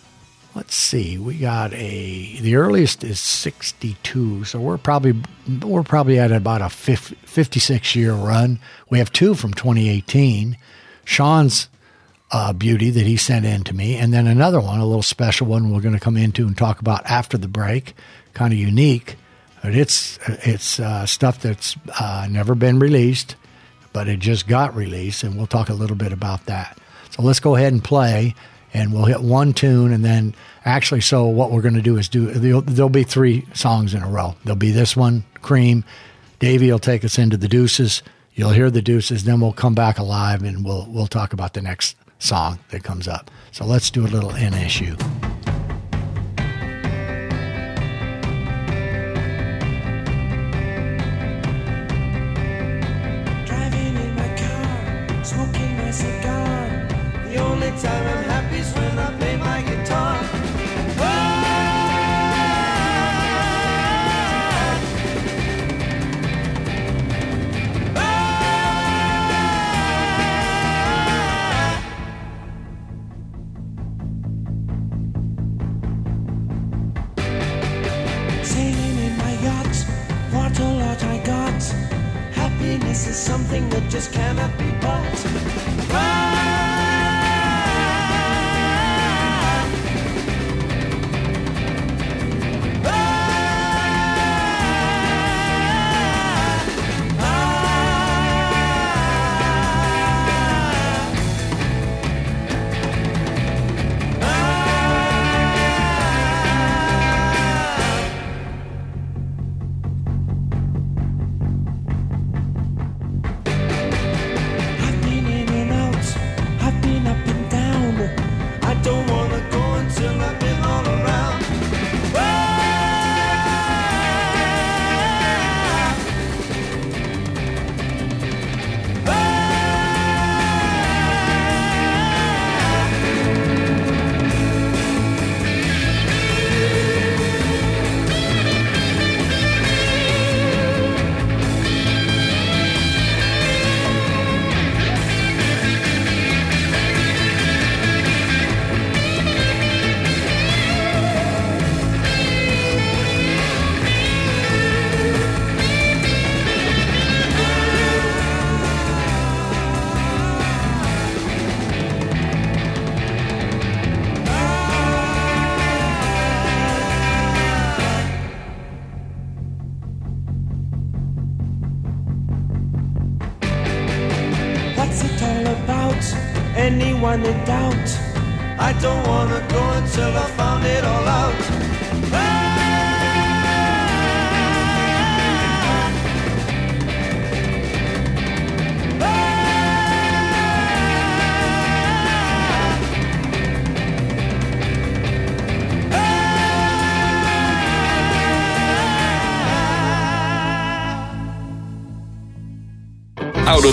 [0.59, 5.15] let's see we got a the earliest is 62 so we're probably
[5.61, 8.59] we're probably at about a 50, 56 year run.
[8.89, 10.57] We have two from 2018
[11.05, 11.69] sean's
[12.31, 15.47] uh, beauty that he sent in to me and then another one a little special
[15.47, 17.93] one we're going to come into and talk about after the break
[18.33, 19.15] kind of unique
[19.63, 23.37] but it's it's uh, stuff that's uh, never been released
[23.93, 26.77] but it just got released and we'll talk a little bit about that.
[27.11, 28.35] So let's go ahead and play
[28.73, 30.33] and we'll hit one tune and then
[30.65, 34.09] actually so what we're going to do is do there'll, be three songs in a
[34.09, 34.35] row.
[34.43, 35.83] There'll be this one cream.
[36.39, 38.03] Davey will take us into the deuces.
[38.33, 41.61] You'll hear the deuces then we'll come back alive and we'll we'll talk about the
[41.61, 43.31] next song that comes up.
[43.51, 45.28] So let's do a little nsu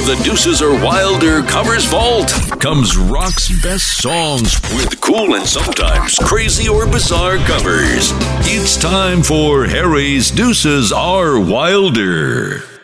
[0.06, 2.28] the Deuces Are Wilder covers vault
[2.60, 8.12] comes rock's best songs with cool and sometimes crazy or bizarre covers.
[8.46, 12.75] It's time for Harry's Deuces are Wilder.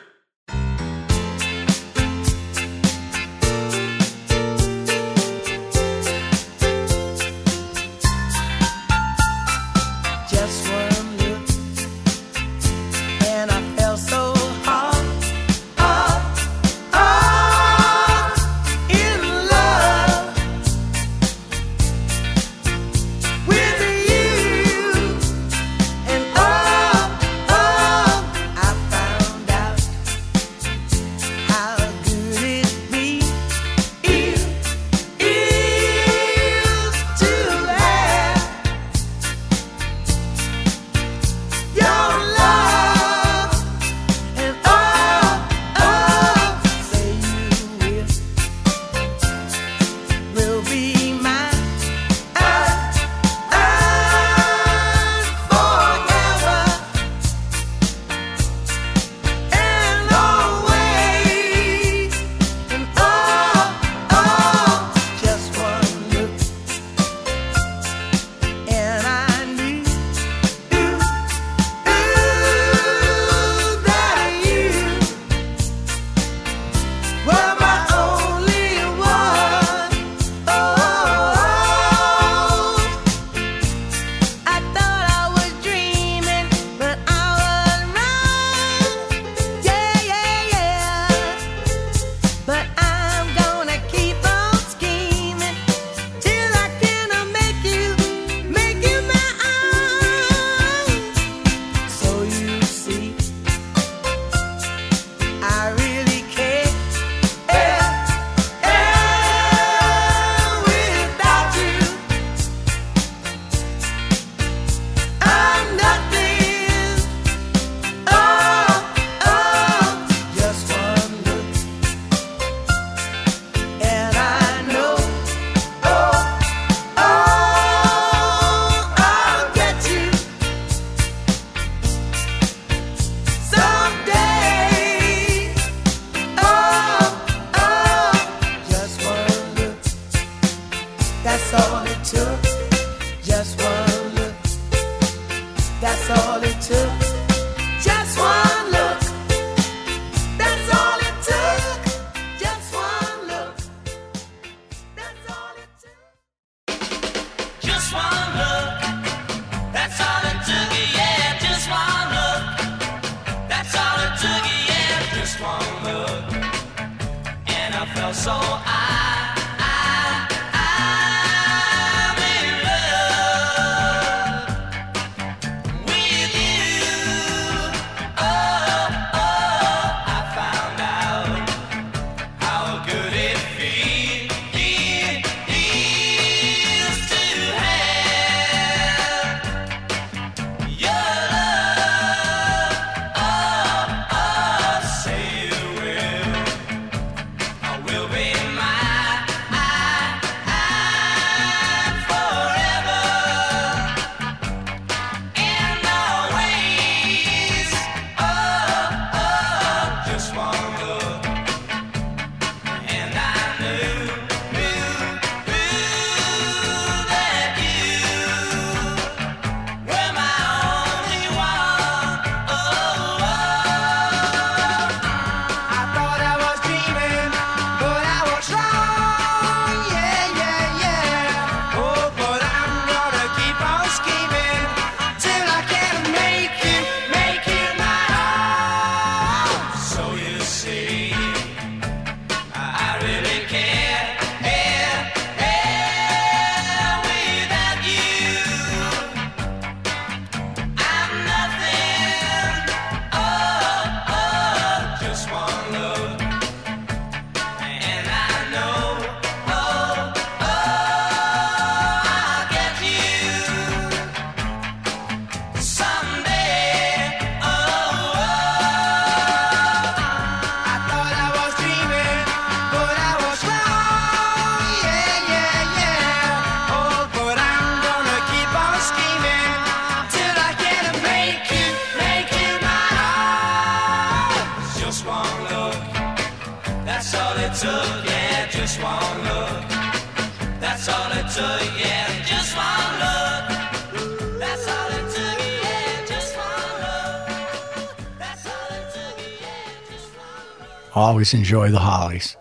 [300.95, 302.36] Always enjoy the Hollies.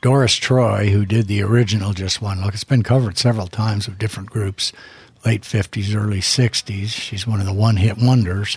[0.00, 3.98] Doris Troy, who did the original Just One Look, it's been covered several times with
[3.98, 4.72] different groups,
[5.24, 6.88] late 50s, early 60s.
[6.88, 8.56] She's one of the one hit wonders.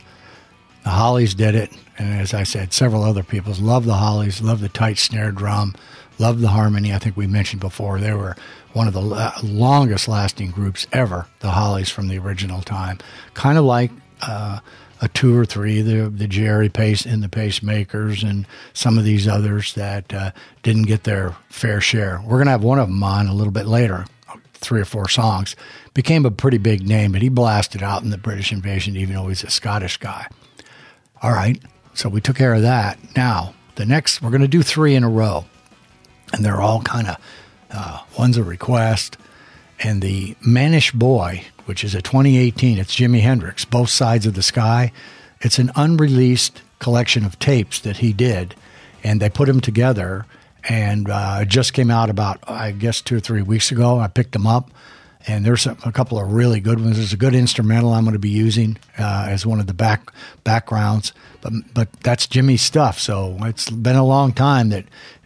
[0.84, 4.62] The Hollies did it, and as I said, several other people love the Hollies, love
[4.62, 5.76] the tight snare drum,
[6.18, 6.94] love the harmony.
[6.94, 8.38] I think we mentioned before they were
[8.74, 13.00] one of the la- longest lasting groups ever, the Hollies from the original time.
[13.34, 13.92] Kind of like
[14.22, 14.60] uh,
[15.02, 19.28] a two or three, the the Jerry Pace and the Pacemakers, and some of these
[19.28, 20.32] others that uh,
[20.64, 22.22] didn't get their fair share.
[22.26, 24.06] We're gonna have one of them on a little bit later,
[24.54, 25.56] three or four songs.
[25.94, 29.28] Became a pretty big name, but he blasted out in the British invasion, even though
[29.28, 30.28] he's a Scottish guy.
[31.22, 31.62] All right,
[31.94, 32.98] so we took care of that.
[33.16, 35.46] Now the next, we're gonna do three in a row,
[36.34, 37.18] and they're all kind of
[37.72, 39.18] uh, one's a request,
[39.80, 42.80] and the Mannish Boy, which is a 2018.
[42.80, 44.92] It's Jimi Hendrix, Both Sides of the Sky.
[45.42, 48.56] It's an unreleased collection of tapes that he did,
[49.04, 50.26] and they put them together.
[50.68, 54.00] And uh, it just came out about, I guess, two or three weeks ago.
[54.00, 54.72] I picked them up,
[55.28, 56.98] and there's a, a couple of really good ones.
[56.98, 60.12] There's a good instrumental I'm going to be using uh, as one of the back
[60.44, 62.98] backgrounds, but but that's Jimi's stuff.
[62.98, 64.86] So it's been a long time that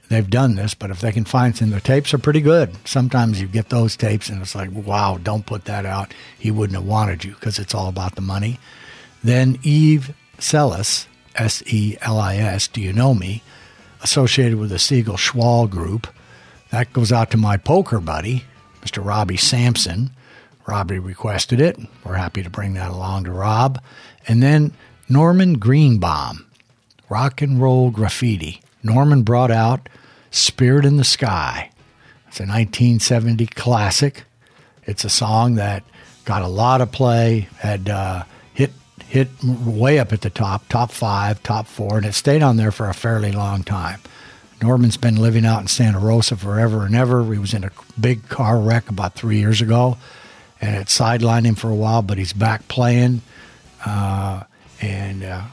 [0.10, 2.76] they've done this, but if they can find some, the tapes are pretty good.
[2.88, 6.14] Sometimes you get those tapes and it's like, wow, don't put that out.
[6.38, 8.60] He wouldn't have wanted you because it's all about the money.
[9.24, 13.42] Then Eve Sellis, S E L I S, Do You Know Me,
[14.02, 16.08] associated with the Siegel Schwall group.
[16.72, 18.46] That goes out to my poker buddy,
[18.82, 19.04] Mr.
[19.06, 20.12] Robbie Sampson.
[20.66, 21.78] Robbie requested it.
[22.04, 23.82] We're happy to bring that along to Rob.
[24.28, 24.74] And then
[25.10, 26.46] Norman Greenbaum,
[27.10, 28.63] Rock and Roll Graffiti.
[28.84, 29.88] Norman brought out
[30.32, 31.70] Spirit in the Sky.
[32.28, 34.26] It's a 1970 classic.
[34.86, 35.84] It's a song that
[36.26, 38.24] got a lot of play, had uh,
[38.54, 38.72] hit
[39.08, 42.72] hit way up at the top, top five, top four, and it stayed on there
[42.72, 44.00] for a fairly long time.
[44.62, 47.24] Norman's been living out in Santa Rosa forever and ever.
[47.32, 49.98] He was in a big car wreck about three years ago,
[50.62, 53.22] and it sidelined him for a while, but he's back playing.
[53.86, 54.44] Uh,
[54.82, 55.44] and uh,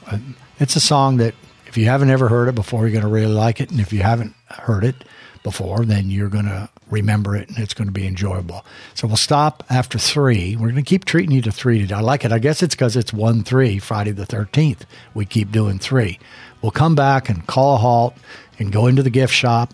[0.59, 1.35] it's a song that
[1.71, 3.71] if you haven't ever heard it before, you're going to really like it.
[3.71, 4.97] And if you haven't heard it
[5.45, 8.65] before, then you're going to remember it and it's going to be enjoyable.
[8.95, 10.57] So we'll stop after three.
[10.57, 11.95] We're going to keep treating you to three today.
[11.95, 12.33] I like it.
[12.33, 14.81] I guess it's because it's 1 3, Friday the 13th.
[15.15, 16.19] We keep doing three.
[16.61, 18.17] We'll come back and call a halt
[18.59, 19.73] and go into the gift shop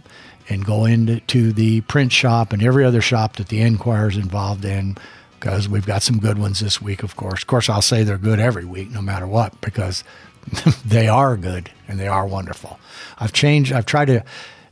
[0.51, 4.99] and go into the print shop and every other shop that the Enquire's involved in
[5.41, 7.43] because we've got some good ones this week, of course.
[7.43, 10.03] Of course, I'll say they're good every week, no matter what, because
[10.85, 12.79] they are good and they are wonderful.
[13.19, 13.73] I've changed.
[13.73, 14.25] I've tried to.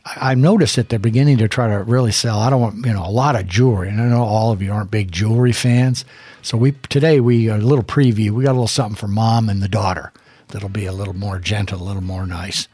[0.04, 2.38] I've noticed that they're beginning to try to really sell.
[2.38, 4.72] I don't want you know a lot of jewelry, and I know all of you
[4.72, 6.04] aren't big jewelry fans.
[6.42, 8.30] So we today we a little preview.
[8.30, 10.12] We got a little something for mom and the daughter
[10.48, 12.68] that'll be a little more gentle, a little more nice.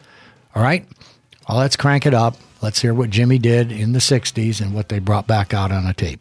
[0.55, 0.87] All right.
[1.49, 2.37] Well, let's crank it up.
[2.63, 5.87] Let's hear what Jimi did in the '60s and what they brought back out on
[5.87, 6.21] a tape.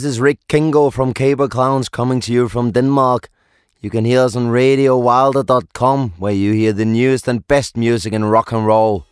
[0.00, 3.28] This is Rick Kingo from Caper Clowns coming to you from Denmark.
[3.82, 8.24] You can hear us on RadioWilder.com where you hear the newest and best music in
[8.24, 9.04] rock and roll.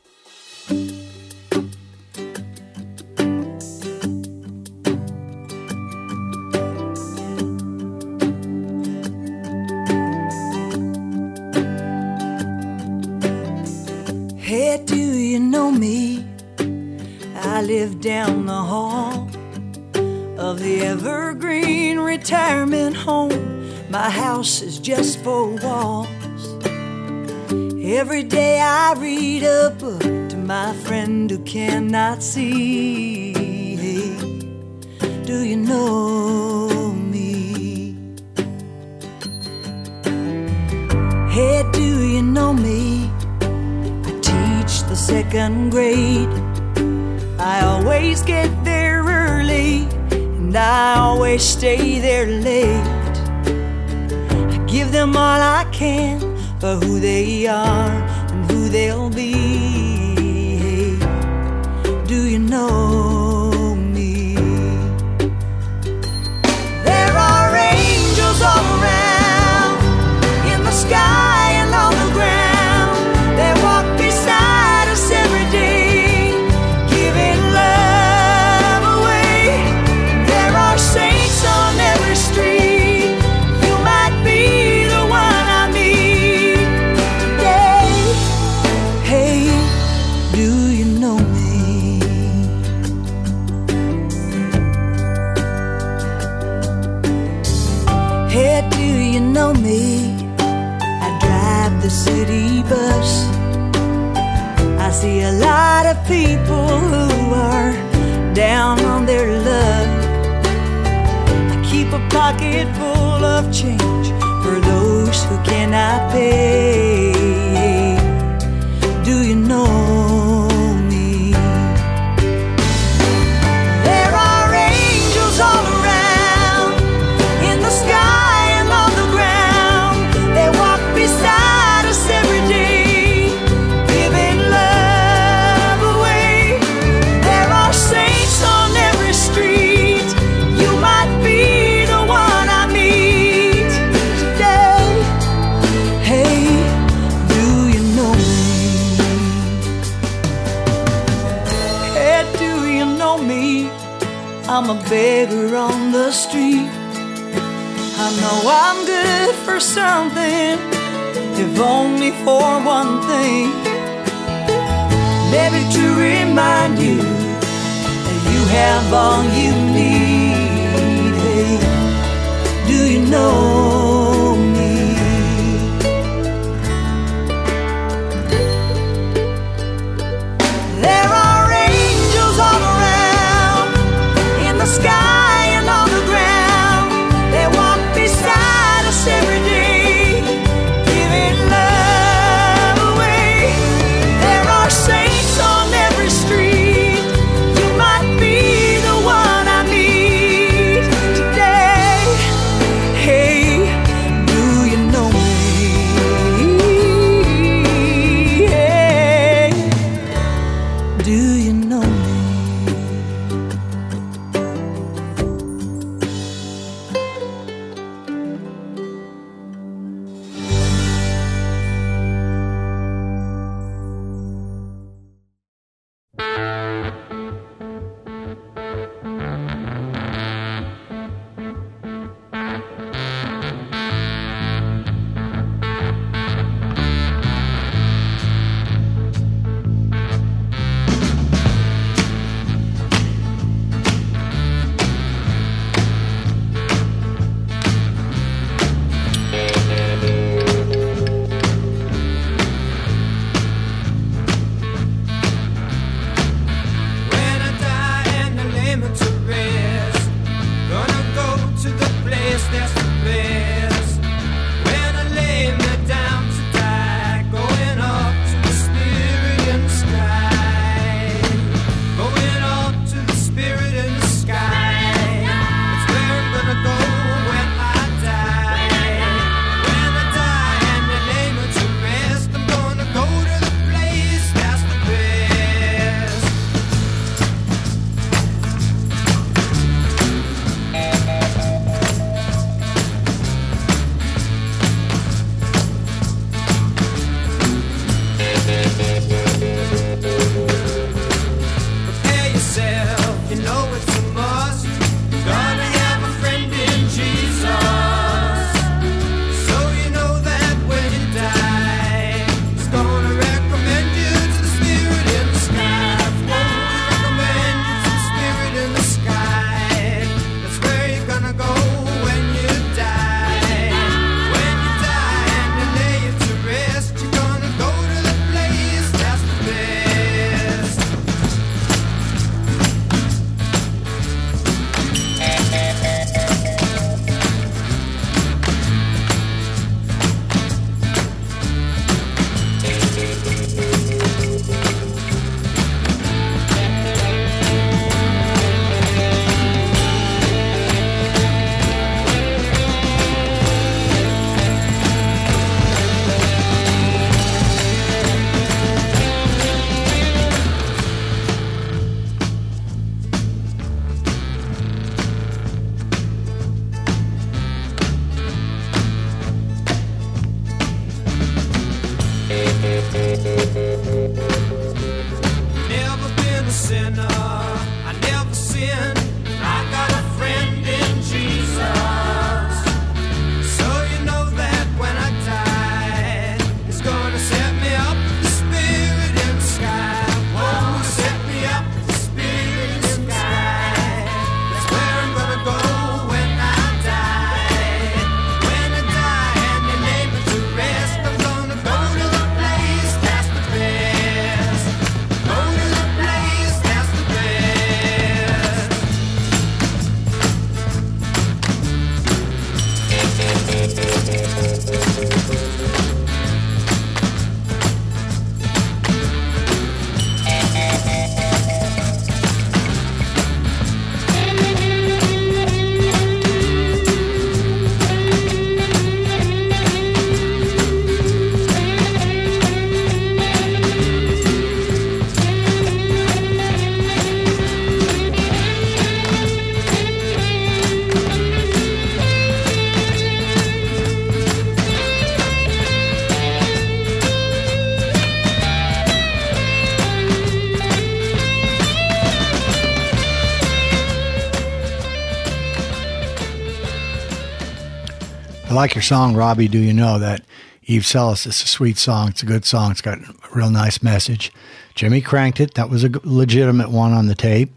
[458.58, 459.46] Like your song, Robbie.
[459.46, 460.22] Do you know that
[460.64, 462.08] Eve Sellis is a sweet song?
[462.08, 462.72] It's a good song.
[462.72, 464.32] It's got a real nice message.
[464.74, 465.54] Jimi cranked it.
[465.54, 467.52] That was a legitimate one on the tape.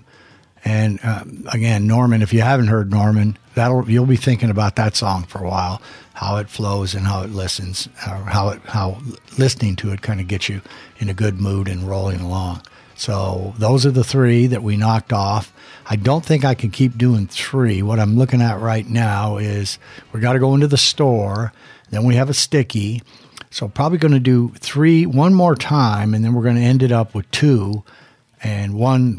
[0.64, 4.96] And uh, again, Norman, if you haven't heard Norman, that'll you'll be thinking about that
[4.96, 5.82] song for a while,
[6.14, 9.02] how it flows and how it listens, how it how
[9.40, 10.62] listening to it kind of gets you
[11.00, 12.62] in a good mood and rolling along.
[13.02, 15.52] So those are the three that we knocked off.
[15.88, 17.82] I don't think I can keep doing three.
[17.82, 19.80] What I'm looking at right now is
[20.14, 21.52] we got to go into the store.
[21.90, 23.02] Then we have a sticky.
[23.50, 26.84] So probably going to do three one more time, and then we're going to end
[26.84, 27.84] it up with two,
[28.44, 29.18] and one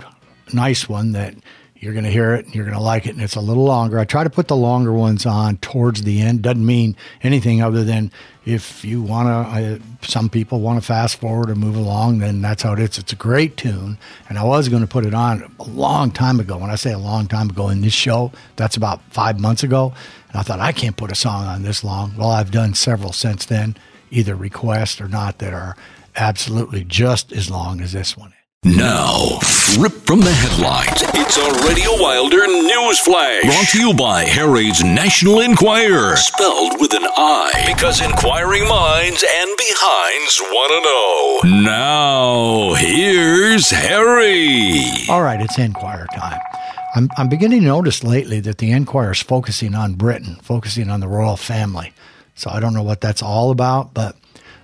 [0.53, 1.35] nice one that
[1.83, 3.65] you're going to hear it and you're going to like it, and it's a little
[3.65, 3.99] longer.
[3.99, 6.43] I try to put the longer ones on towards the end.
[6.43, 8.13] Doesn't mean anything other than
[8.47, 10.09] if you want to.
[10.09, 12.99] Some people want to fast forward or move along, then that's how it is.
[12.99, 13.99] It's a great tune,
[14.29, 16.57] and I was going to put it on a long time ago.
[16.57, 19.93] When I say a long time ago in this show, that's about five months ago.
[20.29, 22.15] And I thought I can't put a song on this long.
[22.17, 23.77] Well, I've done several since then,
[24.13, 25.77] either request or not, that are
[26.15, 28.35] absolutely just as long as this one.
[28.65, 29.41] Now,
[29.77, 33.43] ripped from the headlines, it's a Radio Wilder news flash.
[33.45, 36.17] Brought to you by Harry's National Enquirer.
[36.17, 37.65] Spelled with an I.
[37.67, 41.63] Because inquiring minds and behinds want to know.
[41.63, 44.83] Now, here's Harry.
[45.09, 46.41] All right, it's Enquirer time.
[46.95, 51.01] I'm, I'm beginning to notice lately that the Enquirer is focusing on Britain, focusing on
[51.01, 51.93] the royal family.
[52.35, 54.17] So I don't know what that's all about, but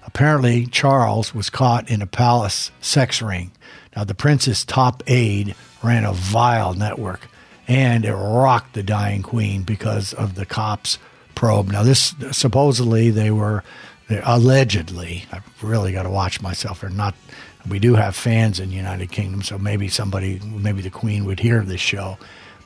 [0.06, 3.52] apparently Charles was caught in a palace sex ring.
[3.99, 7.29] Now, the prince's top aide ran a vile network,
[7.66, 10.99] and it rocked the dying queen because of the cops'
[11.35, 11.73] probe.
[11.73, 13.65] Now, this supposedly they were
[14.23, 15.25] allegedly.
[15.33, 16.83] I've really got to watch myself.
[16.83, 17.16] They're not.
[17.69, 21.41] We do have fans in the United Kingdom, so maybe somebody, maybe the queen would
[21.41, 22.19] hear this show.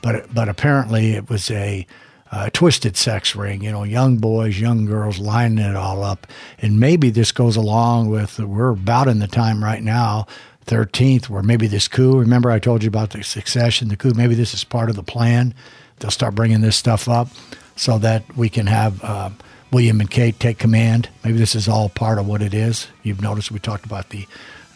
[0.03, 1.87] But but apparently it was a
[2.31, 3.63] uh, twisted sex ring.
[3.63, 6.27] You know, young boys, young girls lining it all up,
[6.59, 10.27] and maybe this goes along with we're about in the time right now.
[10.65, 14.35] 13th, where maybe this coup, remember I told you about the succession, the coup, maybe
[14.35, 15.53] this is part of the plan.
[15.99, 17.29] They'll start bringing this stuff up
[17.75, 19.29] so that we can have uh,
[19.71, 21.09] William and Kate take command.
[21.23, 22.87] Maybe this is all part of what it is.
[23.01, 24.27] You've noticed we talked about the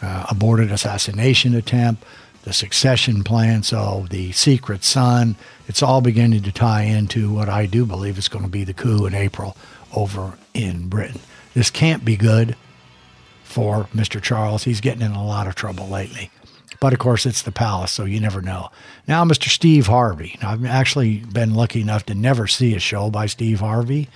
[0.02, 2.04] uh, aborted assassination attempt,
[2.44, 5.36] the succession plan, so the secret son.
[5.68, 8.74] It's all beginning to tie into what I do believe is going to be the
[8.74, 9.56] coup in April
[9.96, 11.22] over in Britain.
[11.54, 12.56] This can't be good
[13.58, 14.22] for Mr.
[14.22, 14.66] Charles.
[14.66, 16.30] He's getting in a lot of trouble lately.
[16.80, 18.70] But of course, it's the palace, so you never know.
[19.08, 19.50] Now, Mr.
[19.50, 20.38] Steve Harvey.
[20.44, 24.10] Now, I've actually been lucky enough to never see a show by Steve Harvey,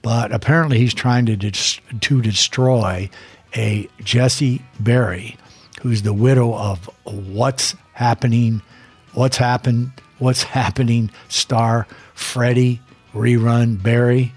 [0.00, 3.10] but apparently he's trying to dis- to destroy
[3.54, 5.36] a Jesse Berry,
[5.82, 8.62] who's the widow of what's happening,
[9.12, 12.80] what's happened, what's happening star Freddie
[13.12, 14.32] rerun Berry.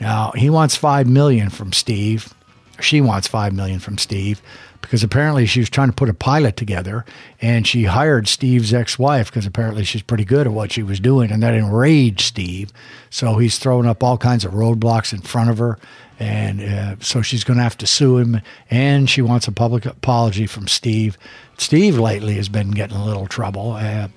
[0.00, 2.32] Now he wants five million from Steve.
[2.80, 4.42] She wants five million from Steve
[4.80, 7.04] because apparently she was trying to put a pilot together
[7.40, 11.30] and she hired Steve's ex-wife because apparently she's pretty good at what she was doing
[11.30, 12.72] and that enraged Steve.
[13.10, 15.78] So he's throwing up all kinds of roadblocks in front of her
[16.18, 18.40] and uh, so she's going to have to sue him
[18.70, 21.18] and she wants a public apology from Steve.
[21.58, 23.72] Steve lately has been getting a little trouble.
[23.72, 24.08] Uh,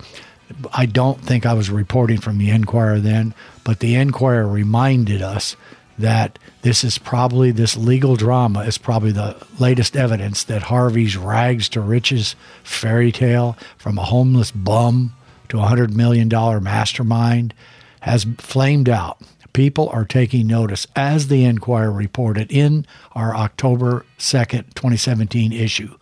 [0.73, 3.34] I don't think I was reporting from the Enquirer then,
[3.64, 5.56] but the Enquirer reminded us
[5.98, 11.69] that this is probably this legal drama is probably the latest evidence that Harvey's rags
[11.69, 15.14] to riches fairy tale from a homeless bum
[15.49, 17.53] to a hundred million dollar mastermind
[18.02, 19.19] has flamed out.
[19.53, 25.95] People are taking notice, as the Enquirer reported in our October 2nd, 2017 issue.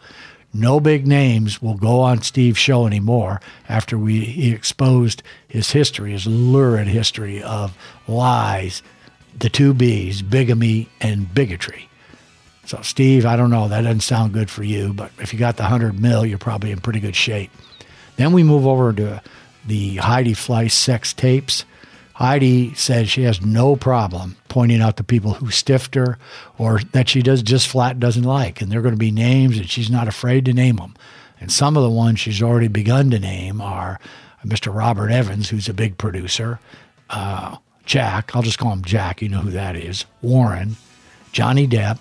[0.54, 6.12] No big names will go on Steve's show anymore after we he exposed his history,
[6.12, 7.78] his lurid history of
[8.08, 8.82] lies,
[9.38, 11.90] the two B's, bigamy and bigotry.
[12.66, 13.68] So, Steve, I don't know.
[13.70, 16.72] That doesn't sound good for you, but if you got the 100 mil, you're probably
[16.72, 17.52] in pretty good shape.
[18.18, 19.22] Then we move over to
[19.66, 21.64] the Heidi Fleiss sex tapes.
[22.16, 26.18] Heidi says she has no problem pointing out the people who stiffed her
[26.58, 28.60] or that she does just flat doesn't like.
[28.60, 30.96] And they're going to be names and she's not afraid to name them.
[31.40, 34.00] And some of the ones she's already begun to name are
[34.44, 34.76] Mr.
[34.76, 36.60] Robert Evans, who's a big producer,
[37.10, 37.58] uh,
[37.88, 40.76] Jack, I'll just call him Jack, you know who that is, Warren,
[41.32, 42.00] Johnny Depp,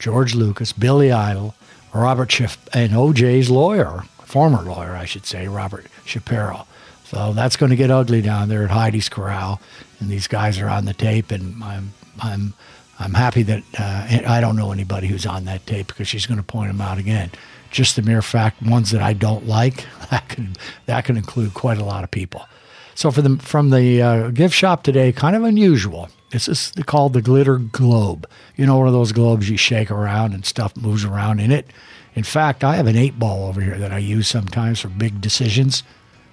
[0.00, 1.54] George Lucas, Billy Idol,
[1.94, 6.66] Robert Schiff, and OJ's lawyer, former lawyer, I should say, Robert Shapiro.
[7.04, 9.60] So that's going to get ugly down there at Heidi's Corral,
[10.00, 12.54] and these guys are on the tape, and I'm I'm
[12.98, 16.38] I'm happy that uh, I don't know anybody who's on that tape because she's going
[16.38, 17.30] to point them out again.
[17.70, 21.78] Just the mere fact, ones that I don't like, that could that could include quite
[21.78, 22.46] a lot of people.
[22.94, 26.08] So for the from the uh, gift shop today, kind of unusual.
[26.30, 28.28] This is called the glitter globe.
[28.56, 31.66] You know, one of those globes you shake around and stuff moves around in it.
[32.14, 35.20] In fact, I have an eight ball over here that I use sometimes for big
[35.20, 35.82] decisions.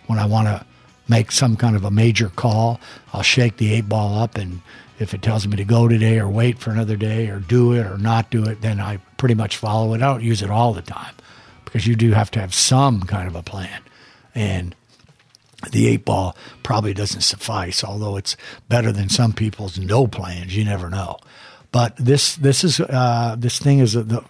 [0.05, 0.65] When I want to
[1.07, 2.79] make some kind of a major call,
[3.13, 4.61] I'll shake the eight ball up, and
[4.99, 7.85] if it tells me to go today or wait for another day or do it
[7.85, 10.01] or not do it, then I pretty much follow it.
[10.01, 11.13] I don't use it all the time
[11.65, 13.81] because you do have to have some kind of a plan.
[14.33, 14.75] And
[15.71, 18.37] the eight ball probably doesn't suffice, although it's
[18.69, 20.55] better than some people's no plans.
[20.55, 21.17] You never know.
[21.71, 24.23] But this this is uh, this thing is a, the,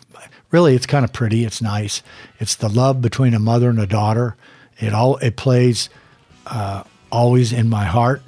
[0.52, 1.44] really it's kind of pretty.
[1.44, 2.02] It's nice.
[2.40, 4.36] It's the love between a mother and a daughter.
[4.80, 5.90] It all it plays
[6.46, 8.22] uh, always in my heart,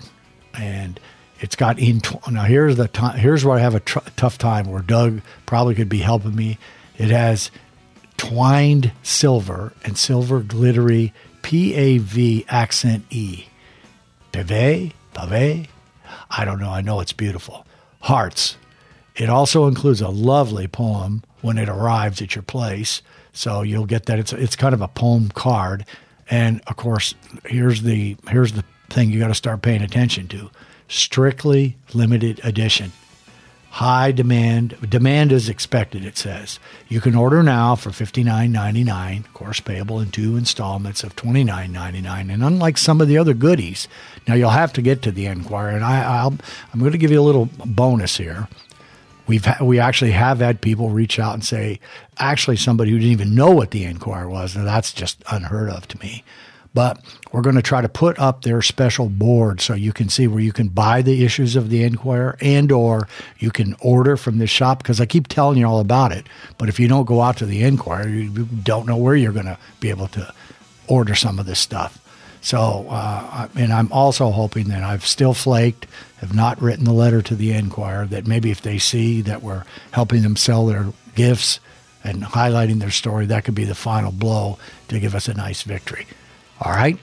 [0.53, 0.99] and
[1.39, 2.01] it's got in.
[2.29, 3.17] Now here's the time.
[3.17, 4.69] Here's where I have a tr- tough time.
[4.69, 6.57] Where Doug probably could be helping me.
[6.97, 7.49] It has
[8.17, 13.45] twined silver and silver glittery P A V accent E.
[14.31, 15.67] Pave, pave.
[16.29, 16.69] I don't know.
[16.69, 17.65] I know it's beautiful.
[18.01, 18.57] Hearts.
[19.15, 23.01] It also includes a lovely poem when it arrives at your place.
[23.33, 24.19] So you'll get that.
[24.19, 25.85] It's it's kind of a poem card,
[26.29, 30.49] and of course, here's the here's the thing you got to start paying attention to.
[30.87, 32.91] Strictly limited edition.
[33.71, 34.77] High demand.
[34.89, 36.59] Demand is expected, it says.
[36.87, 42.33] You can order now for $59.99, of course, payable in two installments of $29.99.
[42.33, 43.87] And unlike some of the other goodies,
[44.27, 46.35] now you'll have to get to the Enquirer, and I, I'll,
[46.73, 48.47] I'm going to give you a little bonus here.
[49.27, 51.79] We've we actually have had people reach out and say,
[52.17, 54.55] actually, somebody who didn't even know what the Enquirer was.
[54.55, 56.23] Now that's just unheard of to me.
[56.73, 60.27] But we're going to try to put up their special board so you can see
[60.27, 63.07] where you can buy the issues of the Enquirer and or
[63.39, 66.27] you can order from this shop because I keep telling you all about it.
[66.57, 69.45] But if you don't go out to the Enquirer, you don't know where you're going
[69.45, 70.33] to be able to
[70.87, 71.97] order some of this stuff.
[72.41, 75.87] So, uh, and I'm also hoping that I've still flaked,
[76.17, 79.65] have not written the letter to the Enquirer, that maybe if they see that we're
[79.91, 81.59] helping them sell their gifts
[82.03, 85.63] and highlighting their story, that could be the final blow to give us a nice
[85.63, 86.07] victory.
[86.61, 86.97] All right.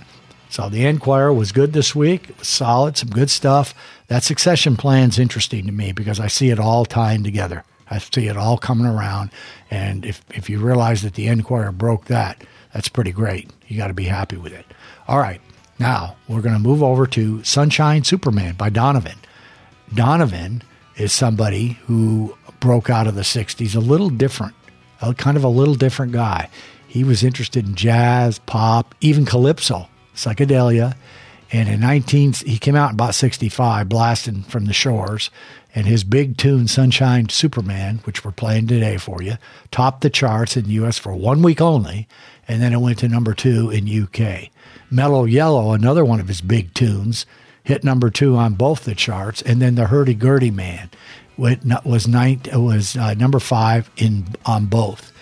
[0.48, 2.30] So the Enquirer was good this week.
[2.30, 3.74] It was solid, some good stuff.
[4.08, 7.64] That succession plan's interesting to me because I see it all tying together.
[7.90, 9.30] I see it all coming around.
[9.70, 12.42] And if, if you realize that the Enquirer broke that,
[12.72, 13.50] that's pretty great.
[13.68, 14.66] You got to be happy with it.
[15.08, 15.40] All right.
[15.78, 19.18] Now we're going to move over to Sunshine Superman by Donovan.
[19.94, 20.62] Donovan
[20.96, 24.54] is somebody who broke out of the 60s a little different,
[25.02, 26.48] a kind of a little different guy.
[26.96, 30.96] He was interested in jazz, pop, even calypso, psychedelia.
[31.52, 35.28] And in 19, he came out in about 65, blasting from the shores.
[35.74, 39.34] And his big tune, Sunshine Superman, which we're playing today for you,
[39.70, 40.96] topped the charts in the U.S.
[40.96, 42.08] for one week only.
[42.48, 44.48] And then it went to number two in UK.
[44.90, 47.26] Mellow Yellow, another one of his big tunes,
[47.62, 49.42] hit number two on both the charts.
[49.42, 50.88] And then the Hurdy Gurdy Man
[51.36, 55.12] was, nine, was uh, number five in on both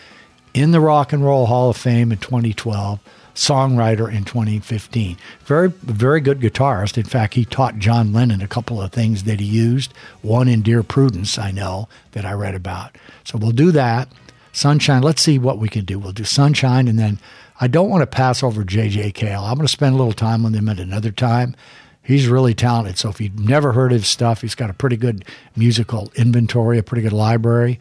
[0.54, 3.00] in the Rock and Roll Hall of Fame in 2012,
[3.34, 5.18] songwriter in 2015.
[5.44, 6.96] Very, very good guitarist.
[6.96, 9.92] In fact, he taught John Lennon a couple of things that he used.
[10.22, 12.96] One in Dear Prudence, I know that I read about.
[13.24, 14.08] So we'll do that.
[14.52, 15.02] Sunshine.
[15.02, 15.98] Let's see what we can do.
[15.98, 17.18] We'll do Sunshine, and then
[17.60, 19.10] I don't want to pass over J.J.
[19.12, 19.42] Cale.
[19.42, 21.56] I'm going to spend a little time with him at another time.
[22.04, 22.98] He's really talented.
[22.98, 25.24] So if you've never heard his stuff, he's got a pretty good
[25.56, 27.80] musical inventory, a pretty good library.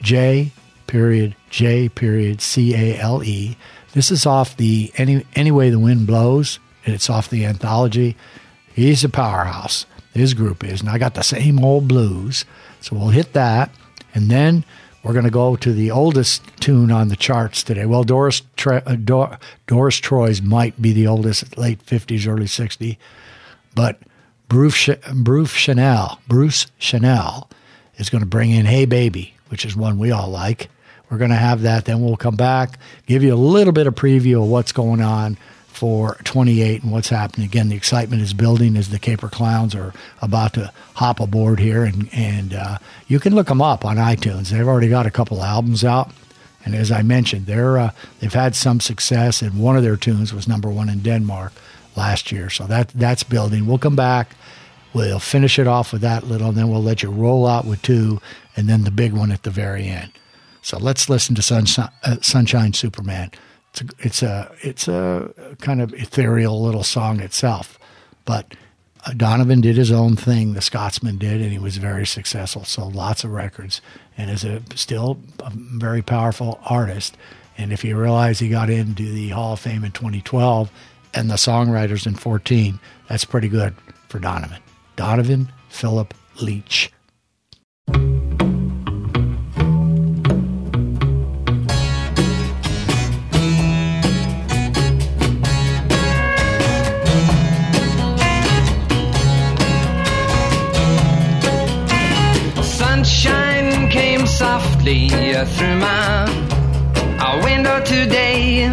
[0.00, 0.50] J
[0.88, 3.56] period J period C A L E.
[3.92, 8.16] This is off the any any way the wind blows, and it's off the anthology.
[8.74, 9.86] He's a powerhouse.
[10.14, 12.44] His group is, and I got the same old blues.
[12.80, 13.70] So we'll hit that,
[14.14, 14.64] and then
[15.02, 17.86] we're going to go to the oldest tune on the charts today.
[17.86, 22.96] Well, Doris Tre- uh, Dor- Doris Troy's might be the oldest, late fifties, early sixties,
[23.74, 24.00] but
[24.48, 27.48] Bruce, Ch- Bruce Channel, Bruce Channel,
[27.96, 30.68] is going to bring in "Hey Baby," which is one we all like.
[31.10, 31.84] We're going to have that.
[31.84, 35.38] Then we'll come back, give you a little bit of preview of what's going on
[35.78, 37.46] for 28 and what's happening.
[37.46, 41.84] Again, the excitement is building as the Caper Clowns are about to hop aboard here,
[41.84, 44.48] and and uh, you can look them up on iTunes.
[44.48, 46.10] They've already got a couple albums out,
[46.64, 50.34] and as I mentioned, they're uh, they've had some success, and one of their tunes
[50.34, 51.52] was number one in Denmark
[51.96, 52.50] last year.
[52.50, 53.66] So that that's building.
[53.66, 54.34] We'll come back.
[54.92, 57.82] We'll finish it off with that little, and then we'll let you roll out with
[57.82, 58.20] two,
[58.56, 60.10] and then the big one at the very end.
[60.68, 63.30] So let's listen to Sunshine, uh, Sunshine Superman.
[63.72, 67.78] It's a, it's a it's a kind of ethereal little song itself,
[68.26, 68.54] but
[69.06, 70.52] uh, Donovan did his own thing.
[70.52, 72.66] The Scotsman did, and he was very successful.
[72.66, 73.80] So lots of records,
[74.18, 77.16] and is a still a very powerful artist.
[77.56, 80.70] And if you realize he got into the Hall of Fame in 2012
[81.14, 82.78] and the songwriters in 14,
[83.08, 83.74] that's pretty good
[84.10, 84.60] for Donovan.
[84.96, 86.12] Donovan Philip
[86.42, 86.92] Leitch.
[104.88, 106.24] Through my
[107.20, 108.66] uh, window today.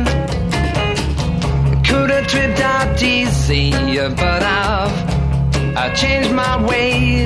[1.86, 7.24] Could have tripped out easy, but I've I changed my way.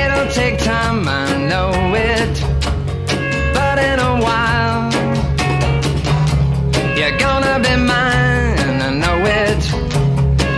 [0.00, 2.34] It'll take time, I know it,
[3.52, 4.90] but in a while
[6.96, 8.80] you're gonna be mine.
[8.80, 9.62] I know it.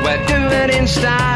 [0.05, 1.30] We'll do it in style.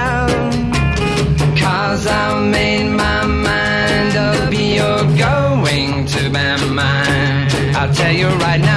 [7.85, 8.74] I'll tell you right now,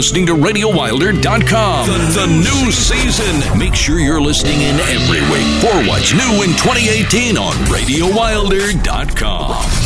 [0.00, 1.86] listening to RadioWilder.com.
[1.86, 3.58] The, the new season.
[3.58, 9.79] Make sure you're listening in every week for what's new in 2018 on RadioWilder.com.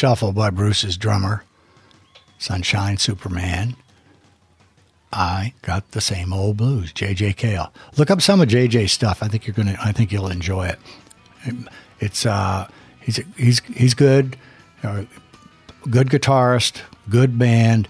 [0.00, 1.44] Shuffle by Bruce's drummer,
[2.38, 3.76] Sunshine Superman.
[5.12, 9.22] I got the same old blues, JJ Cale, Look up some of JJ's stuff.
[9.22, 9.76] I think you're gonna.
[9.78, 10.78] I think you'll enjoy it.
[11.98, 12.66] It's uh,
[13.02, 14.38] he's he's he's good,
[14.82, 15.04] uh,
[15.90, 17.86] good guitarist, good band.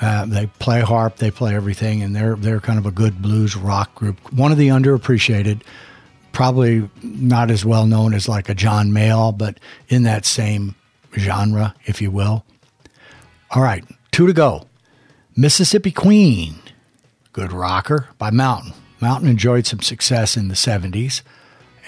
[0.00, 3.56] Uh, they play harp, they play everything, and they're they're kind of a good blues
[3.56, 4.32] rock group.
[4.32, 5.62] One of the underappreciated,
[6.30, 9.58] probably not as well known as like a John Mayall, but
[9.88, 10.76] in that same
[11.16, 12.44] genre, if you will.
[13.50, 14.64] All right, two to go.
[15.36, 16.56] Mississippi Queen,
[17.32, 18.72] good rocker by Mountain.
[19.00, 21.22] Mountain enjoyed some success in the '70s,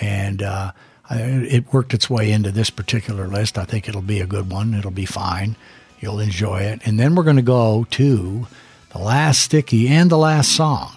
[0.01, 0.72] and uh,
[1.10, 3.59] it worked its way into this particular list.
[3.59, 4.74] I think it'll be a good one.
[4.74, 5.56] It'll be fine.
[5.98, 6.80] You'll enjoy it.
[6.84, 8.47] And then we're going to go to
[8.90, 10.92] the last sticky and the last song,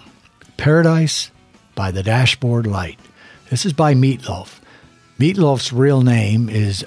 [0.56, 1.30] Paradise
[1.74, 2.98] by the Dashboard Light.
[3.50, 4.60] This is by Meatloaf.
[5.18, 6.84] Meatloaf's real name is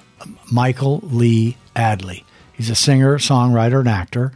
[0.52, 2.24] Michael Lee Aday.
[2.52, 4.34] He's a singer, songwriter, and actor.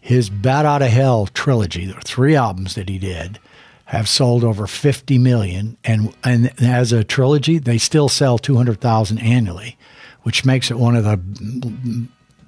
[0.00, 3.40] His Bat Out of Hell trilogy, the three albums that he did,
[3.86, 5.76] have sold over 50 million.
[5.82, 9.76] And, and as a trilogy, they still sell 200,000 annually,
[10.22, 11.16] which makes it one of the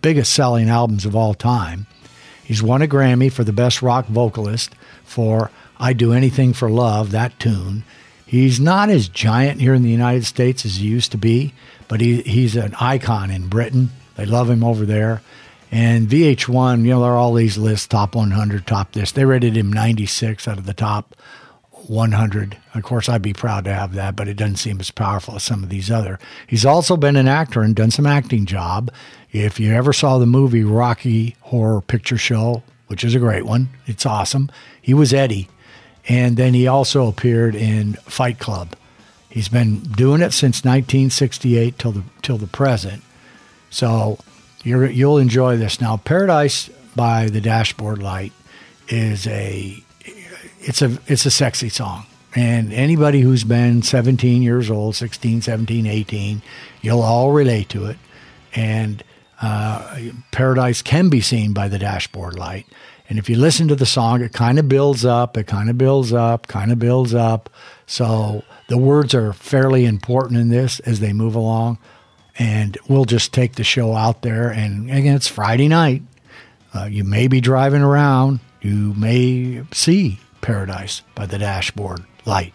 [0.02, 1.88] biggest selling albums of all time.
[2.44, 4.72] He's won a Grammy for the best rock vocalist
[5.04, 7.82] for I Do Anything for Love, that tune.
[8.26, 11.54] He's not as giant here in the United States as he used to be,
[11.86, 13.90] but he, he's an icon in Britain.
[14.16, 15.22] They love him over there.
[15.70, 19.12] And VH1, you know, there are all these lists top 100, top this.
[19.12, 21.14] They rated him 96 out of the top
[21.70, 22.56] 100.
[22.74, 25.44] Of course, I'd be proud to have that, but it doesn't seem as powerful as
[25.44, 26.18] some of these other.
[26.46, 28.90] He's also been an actor and done some acting job.
[29.32, 33.68] If you ever saw the movie Rocky Horror Picture Show, which is a great one,
[33.86, 34.50] it's awesome.
[34.80, 35.48] He was Eddie,
[36.08, 38.76] and then he also appeared in Fight Club.
[39.28, 43.02] He's been doing it since 1968 till the till the present.
[43.70, 44.18] So
[44.62, 45.98] you're, you'll enjoy this now.
[45.98, 48.32] Paradise by the Dashboard Light
[48.88, 49.82] is a
[50.60, 52.06] it's a it's a sexy song.
[52.34, 56.42] And anybody who's been 17 years old, 16, 17, 18,
[56.82, 57.96] you'll all relate to it.
[58.54, 59.02] And
[59.40, 59.98] uh,
[60.32, 62.66] Paradise can be seen by the dashboard light.
[63.08, 65.78] And if you listen to the song, it kind of builds up, it kind of
[65.78, 67.48] builds up, kind of builds up.
[67.86, 71.78] So the words are fairly important in this as they move along.
[72.38, 74.50] And we'll just take the show out there.
[74.50, 76.02] And again, it's Friday night.
[76.74, 78.40] Uh, you may be driving around.
[78.60, 82.52] You may see Paradise by the dashboard light.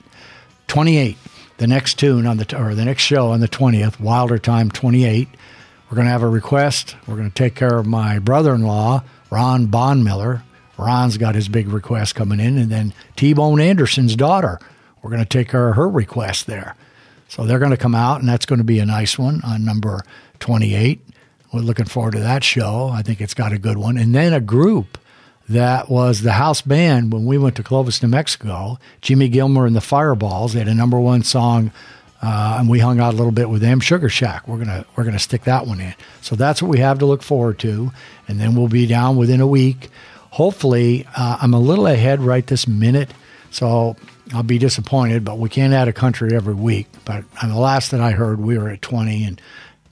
[0.68, 1.18] 28,
[1.58, 5.28] the next tune on the, or the next show on the 20th, Wilder Time 28.
[5.90, 6.96] We're going to have a request.
[7.08, 10.44] We're going to take care of my brother in law, Ron Bonmiller.
[10.78, 12.58] Ron's got his big request coming in.
[12.58, 14.60] And then T Bone Anderson's daughter.
[15.02, 16.76] We're going to take of her request there.
[17.28, 19.64] So they're going to come out, and that's going to be a nice one on
[19.64, 20.02] number
[20.40, 21.00] 28.
[21.54, 22.90] We're looking forward to that show.
[22.90, 23.98] I think it's got a good one.
[23.98, 24.98] And then a group
[25.48, 28.80] that was the house band when we went to Clovis, New Mexico.
[29.02, 30.54] Jimmy Gilmer and the Fireballs.
[30.54, 31.72] They had a number one song,
[32.22, 33.80] uh, and we hung out a little bit with them.
[33.80, 34.48] Sugar Shack.
[34.48, 35.96] We're gonna we're gonna stick that one in.
[36.22, 37.92] So that's what we have to look forward to,
[38.28, 39.90] and then we'll be down within a week.
[40.30, 43.12] Hopefully, uh, I'm a little ahead right this minute,
[43.50, 43.96] so
[44.34, 45.26] I'll be disappointed.
[45.26, 46.88] But we can't add a country every week.
[47.06, 49.42] But on the last that I heard, we were at 20, and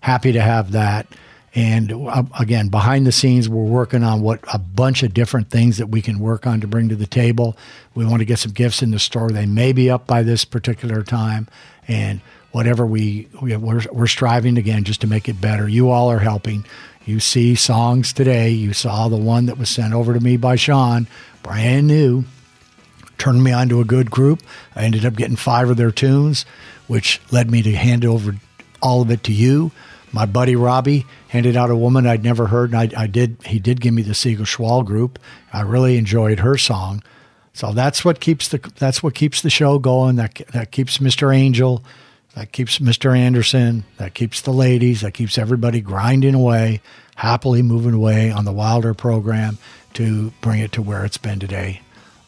[0.02, 1.08] happy to have that.
[1.56, 5.78] And uh, again, behind the scenes, we're working on what a bunch of different things
[5.78, 7.58] that we can work on to bring to the table.
[7.96, 9.30] We want to get some gifts in the store.
[9.30, 11.48] They may be up by this particular time,
[11.88, 12.22] and
[12.52, 15.68] whatever we, we we're, we're striving again just to make it better.
[15.68, 16.66] You all are helping.
[17.06, 18.50] You see songs today.
[18.50, 21.08] You saw the one that was sent over to me by Sean,
[21.42, 22.26] brand new
[23.20, 24.42] turned me on to a good group.
[24.76, 26.46] I ended up getting five of their tunes,
[26.88, 28.36] which led me to hand over
[28.82, 29.72] all of it to you.
[30.12, 33.38] My buddy Robbie handed out a woman I'd never heard, and I, I did.
[33.46, 35.20] He did give me the Siegel Schwall group.
[35.54, 37.04] I really enjoyed her song,
[37.54, 40.16] so that's what keeps the that's what keeps the show going.
[40.16, 41.36] That that keeps Mr.
[41.36, 41.84] Angel,
[42.36, 43.18] that keeps Mr.
[43.18, 46.82] Anderson, that keeps the ladies, that keeps everybody grinding away,
[47.16, 49.58] happily moving away on the Wilder program
[49.94, 51.82] to bring it to where it's been today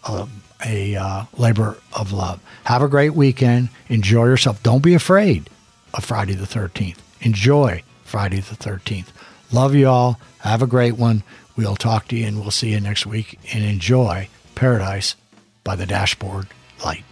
[0.08, 0.28] a,
[0.66, 2.42] a uh, labor of love.
[2.66, 3.70] Have a great weekend.
[3.90, 4.62] Enjoy yourself.
[4.64, 5.50] Don't be afraid
[5.94, 6.98] of Friday the 13th.
[7.22, 9.08] Enjoy Friday the 13th.
[9.52, 10.20] Love you all.
[10.40, 11.24] Have a great one.
[11.56, 13.40] We'll talk to you and we'll see you next week.
[13.54, 15.16] And enjoy Paradise
[15.64, 16.48] by the Dashboard
[16.84, 17.04] Light.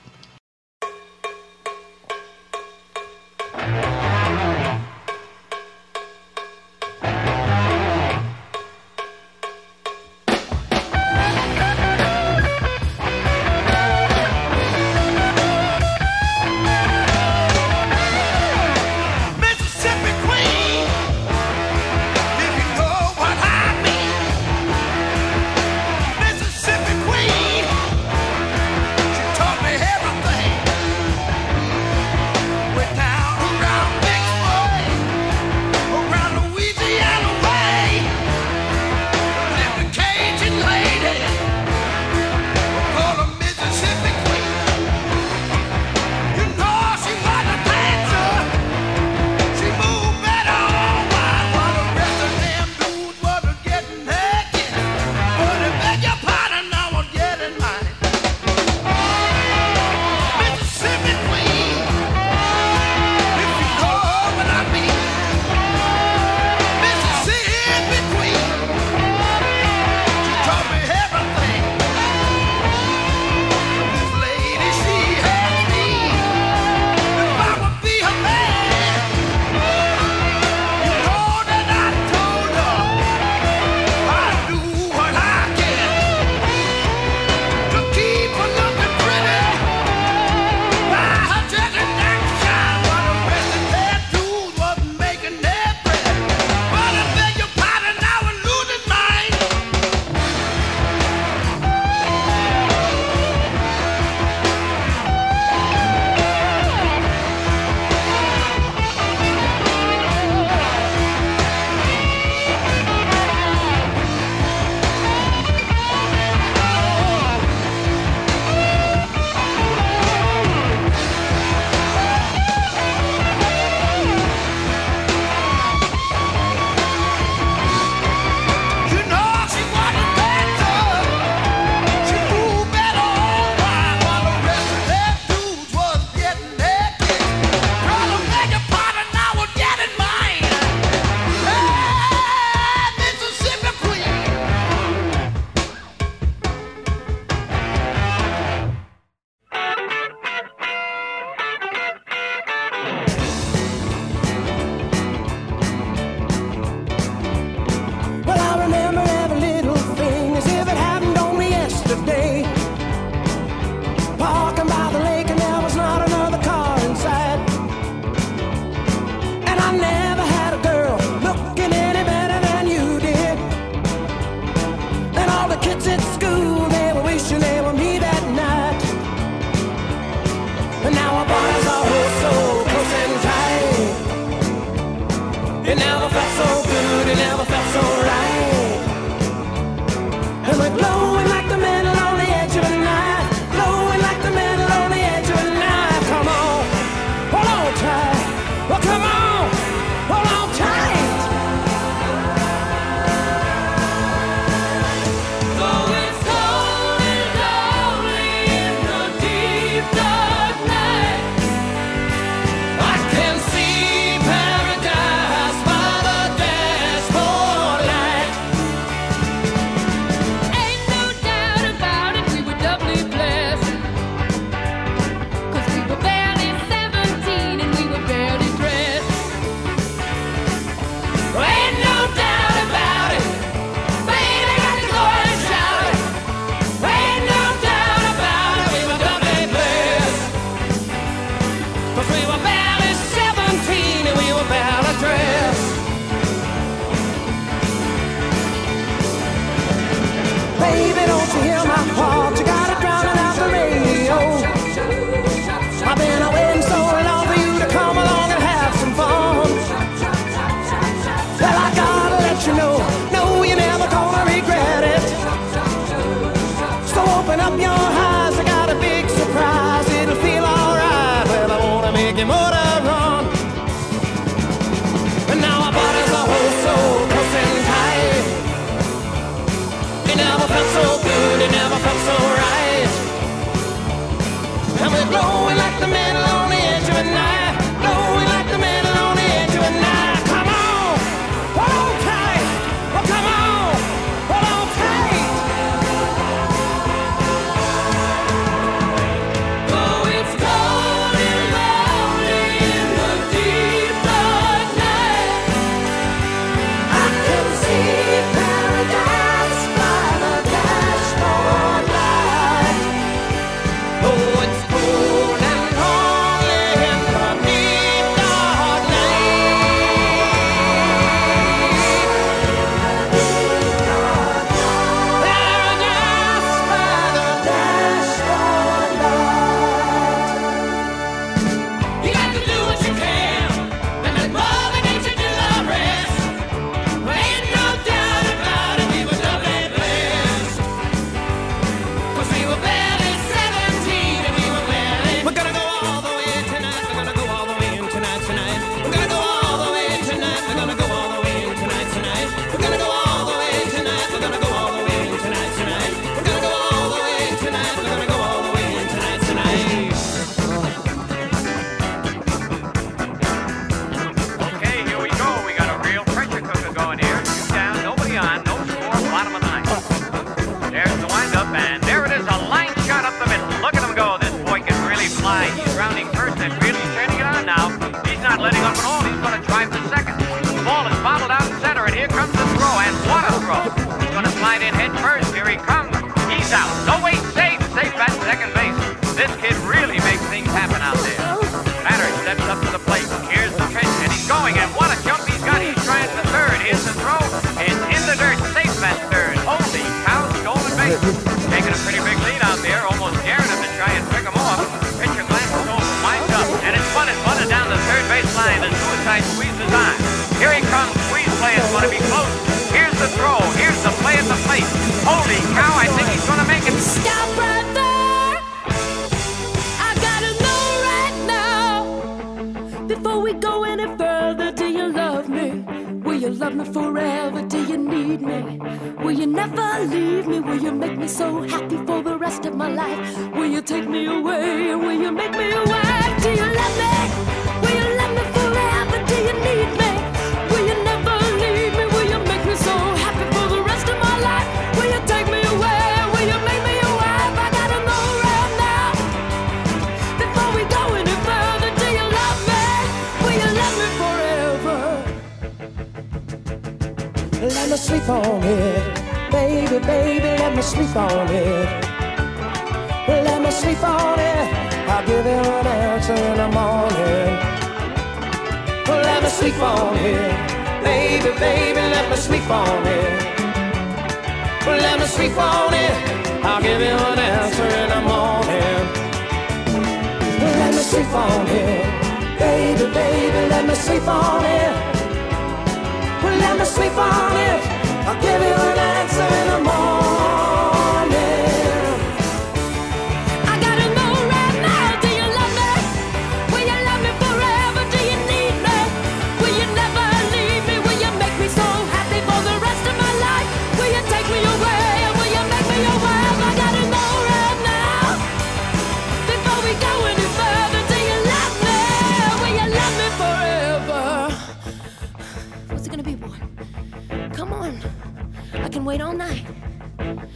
[518.70, 519.44] I can wait all night.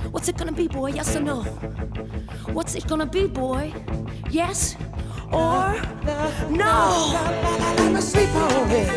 [0.10, 0.88] What's it gonna be, boy?
[0.88, 1.44] Yes or no?
[2.52, 3.72] What's it gonna be, boy?
[4.32, 4.76] Yes
[5.32, 5.80] or
[6.50, 7.12] no?
[7.78, 8.90] Let me sleep on it,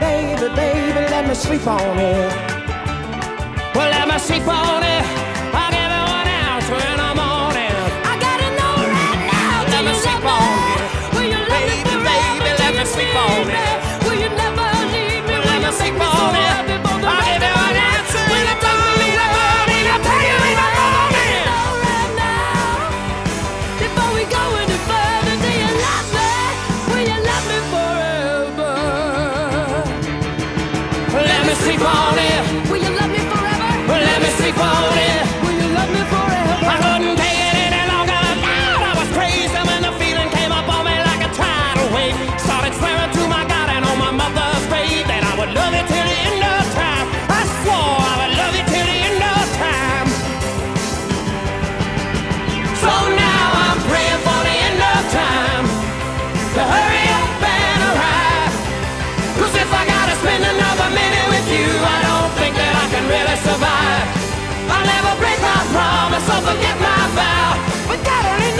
[0.00, 1.00] baby, baby.
[1.08, 2.32] Let me sleep on it.
[3.76, 5.03] Well, let me sleep on it.
[66.60, 68.53] Get my bow, but that'll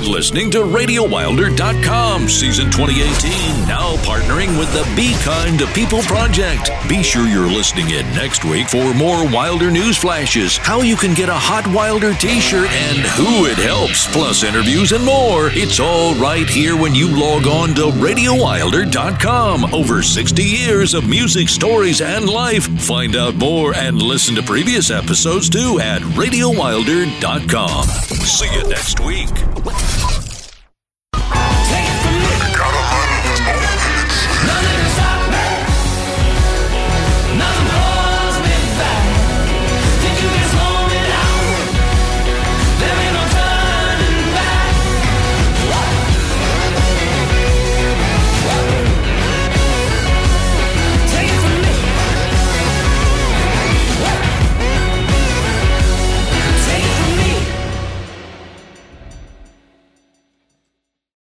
[0.00, 6.70] been listening to RadioWilder.com, season 2018, now partnering with the Be Kind to People Project.
[6.88, 11.14] Be sure you're listening in next week for more Wilder news flashes, how you can
[11.14, 15.48] get a Hot Wilder t shirt, and who it helps, plus interviews and more.
[15.52, 19.74] It's all right here when you log on to RadioWilder.com.
[19.74, 22.66] Over 60 years of music, stories, and life.
[22.80, 27.84] Find out more and listen to previous episodes too at RadioWilder.com.
[27.84, 29.49] See you next week.